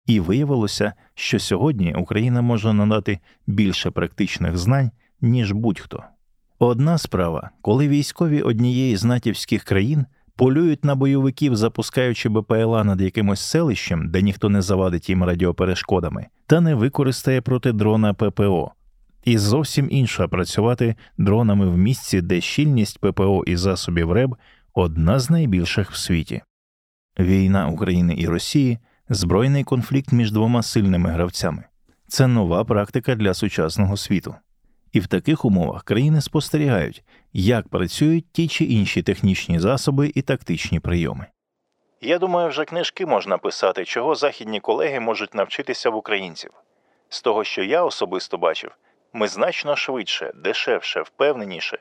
І 0.06 0.20
виявилося, 0.20 0.92
що 1.14 1.38
сьогодні 1.38 1.94
Україна 1.94 2.42
може 2.42 2.72
надати 2.72 3.18
більше 3.46 3.90
практичних 3.90 4.58
знань, 4.58 4.90
ніж 5.20 5.52
будь-хто. 5.52 6.02
Одна 6.58 6.98
справа, 6.98 7.50
коли 7.60 7.88
військові 7.88 8.42
однієї 8.42 8.96
з 8.96 9.04
натівських 9.04 9.64
країн 9.64 10.06
полюють 10.36 10.84
на 10.84 10.94
бойовиків, 10.94 11.56
запускаючи 11.56 12.28
БПЛА 12.28 12.84
над 12.84 13.00
якимось 13.00 13.40
селищем, 13.40 14.10
де 14.10 14.22
ніхто 14.22 14.48
не 14.48 14.62
завадить 14.62 15.08
їм 15.08 15.24
радіоперешкодами, 15.24 16.26
та 16.46 16.60
не 16.60 16.74
використає 16.74 17.40
проти 17.40 17.72
дрона 17.72 18.14
ППО. 18.14 18.72
І 19.28 19.38
зовсім 19.38 19.88
інша 19.90 20.28
працювати 20.28 20.94
дронами 21.18 21.68
в 21.68 21.78
місці, 21.78 22.20
де 22.20 22.40
щільність 22.40 22.98
ППО 22.98 23.44
і 23.46 23.56
засобів 23.56 24.12
РЕБ 24.12 24.36
одна 24.74 25.18
з 25.18 25.30
найбільших 25.30 25.90
в 25.90 25.96
світі. 25.96 26.42
Війна 27.18 27.68
України 27.68 28.14
і 28.18 28.26
Росії 28.26 28.78
збройний 29.08 29.64
конфлікт 29.64 30.12
між 30.12 30.32
двома 30.32 30.62
сильними 30.62 31.10
гравцями. 31.10 31.64
Це 32.06 32.26
нова 32.26 32.64
практика 32.64 33.14
для 33.14 33.34
сучасного 33.34 33.96
світу. 33.96 34.34
І 34.92 35.00
в 35.00 35.06
таких 35.06 35.44
умовах 35.44 35.84
країни 35.84 36.20
спостерігають, 36.20 37.04
як 37.32 37.68
працюють 37.68 38.32
ті 38.32 38.48
чи 38.48 38.64
інші 38.64 39.02
технічні 39.02 39.58
засоби 39.58 40.12
і 40.14 40.22
тактичні 40.22 40.80
прийоми. 40.80 41.26
Я 42.00 42.18
думаю, 42.18 42.48
вже 42.48 42.64
книжки 42.64 43.06
можна 43.06 43.38
писати, 43.38 43.84
чого 43.84 44.14
західні 44.14 44.60
колеги 44.60 45.00
можуть 45.00 45.34
навчитися 45.34 45.90
в 45.90 45.96
українців. 45.96 46.50
З 47.08 47.22
того, 47.22 47.44
що 47.44 47.62
я 47.62 47.82
особисто 47.84 48.38
бачив, 48.38 48.70
ми 49.12 49.28
значно 49.28 49.76
швидше, 49.76 50.32
дешевше, 50.34 51.02
впевненіше 51.02 51.78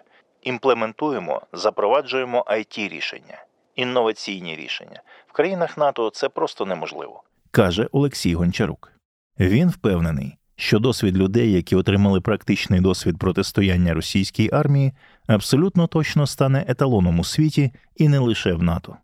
імплементуємо, 0.47 1.41
запроваджуємо 1.53 2.45
it 2.47 2.89
рішення, 2.89 3.43
інноваційні 3.75 4.55
рішення. 4.55 5.01
В 5.27 5.31
країнах 5.33 5.77
НАТО 5.77 6.09
це 6.09 6.29
просто 6.29 6.65
неможливо, 6.65 7.23
каже 7.51 7.87
Олексій 7.91 8.35
Гончарук. 8.35 8.91
Він 9.39 9.69
впевнений, 9.69 10.37
що 10.55 10.79
досвід 10.79 11.17
людей, 11.17 11.51
які 11.51 11.75
отримали 11.75 12.21
практичний 12.21 12.81
досвід 12.81 13.19
протистояння 13.19 13.93
російській 13.93 14.49
армії, 14.53 14.93
абсолютно 15.27 15.87
точно 15.87 16.27
стане 16.27 16.65
еталоном 16.67 17.19
у 17.19 17.23
світі 17.23 17.71
і 17.95 18.09
не 18.09 18.19
лише 18.19 18.53
в 18.53 18.63
НАТО. 18.63 18.97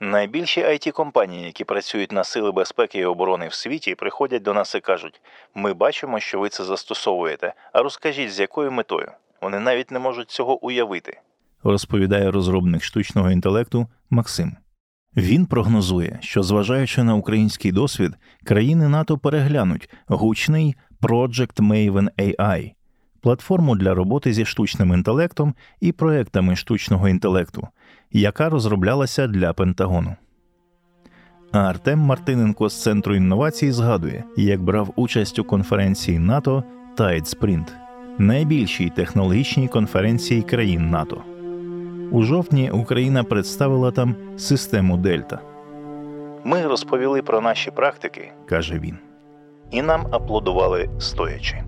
Найбільші 0.00 0.60
it 0.60 0.90
компанії, 0.90 1.44
які 1.44 1.64
працюють 1.64 2.12
на 2.12 2.24
сили 2.24 2.52
безпеки 2.52 2.98
і 2.98 3.04
оборони 3.04 3.48
в 3.48 3.54
світі, 3.54 3.94
приходять 3.94 4.42
до 4.42 4.54
нас 4.54 4.74
і 4.74 4.80
кажуть: 4.80 5.20
ми 5.54 5.74
бачимо, 5.74 6.20
що 6.20 6.40
ви 6.40 6.48
це 6.48 6.64
застосовуєте, 6.64 7.54
а 7.72 7.82
розкажіть, 7.82 8.32
з 8.32 8.40
якою 8.40 8.72
метою. 8.72 9.10
Вони 9.42 9.60
навіть 9.60 9.90
не 9.90 9.98
можуть 9.98 10.30
цього 10.30 10.64
уявити, 10.64 11.20
розповідає 11.62 12.30
розробник 12.30 12.82
штучного 12.82 13.30
інтелекту 13.30 13.86
Максим. 14.10 14.56
Він 15.16 15.46
прогнозує, 15.46 16.18
що, 16.22 16.42
зважаючи 16.42 17.02
на 17.02 17.14
український 17.14 17.72
досвід, 17.72 18.12
країни 18.44 18.88
НАТО 18.88 19.18
переглянуть 19.18 19.90
гучний 20.06 20.76
Project 21.02 21.60
Maven 21.60 22.08
AI– 22.18 22.72
платформу 23.20 23.76
для 23.76 23.94
роботи 23.94 24.32
зі 24.32 24.44
штучним 24.44 24.92
інтелектом 24.92 25.54
і 25.80 25.92
проектами 25.92 26.56
штучного 26.56 27.08
інтелекту, 27.08 27.68
яка 28.12 28.48
розроблялася 28.48 29.26
для 29.26 29.52
Пентагону. 29.52 30.16
А 31.52 31.58
Артем 31.58 31.98
Мартиненко 31.98 32.68
з 32.68 32.82
центру 32.82 33.14
інновацій 33.14 33.72
згадує, 33.72 34.24
як 34.36 34.62
брав 34.62 34.92
участь 34.96 35.38
у 35.38 35.44
конференції 35.44 36.18
НАТО 36.18 36.64
Sprint– 36.98 37.66
найбільшій 38.18 38.90
технологічній 38.90 39.68
конференції 39.68 40.42
країн 40.42 40.90
НАТО. 40.90 41.22
У 42.10 42.22
жовтні 42.22 42.70
Україна 42.70 43.24
представила 43.24 43.90
там 43.90 44.14
систему 44.36 44.96
Дельта. 44.96 45.40
Ми 46.44 46.62
розповіли 46.62 47.22
про 47.22 47.40
наші 47.40 47.70
практики, 47.70 48.32
каже 48.48 48.78
він, 48.78 48.98
і 49.70 49.82
нам 49.82 50.06
аплодували 50.10 50.88
стоячи. 50.98 51.64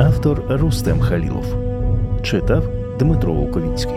Автор 0.00 0.42
Рустем 0.48 1.00
Халілов 1.00 1.44
читав 2.22 2.64
Дмитро 2.98 3.32
Волковінський. 3.32 3.96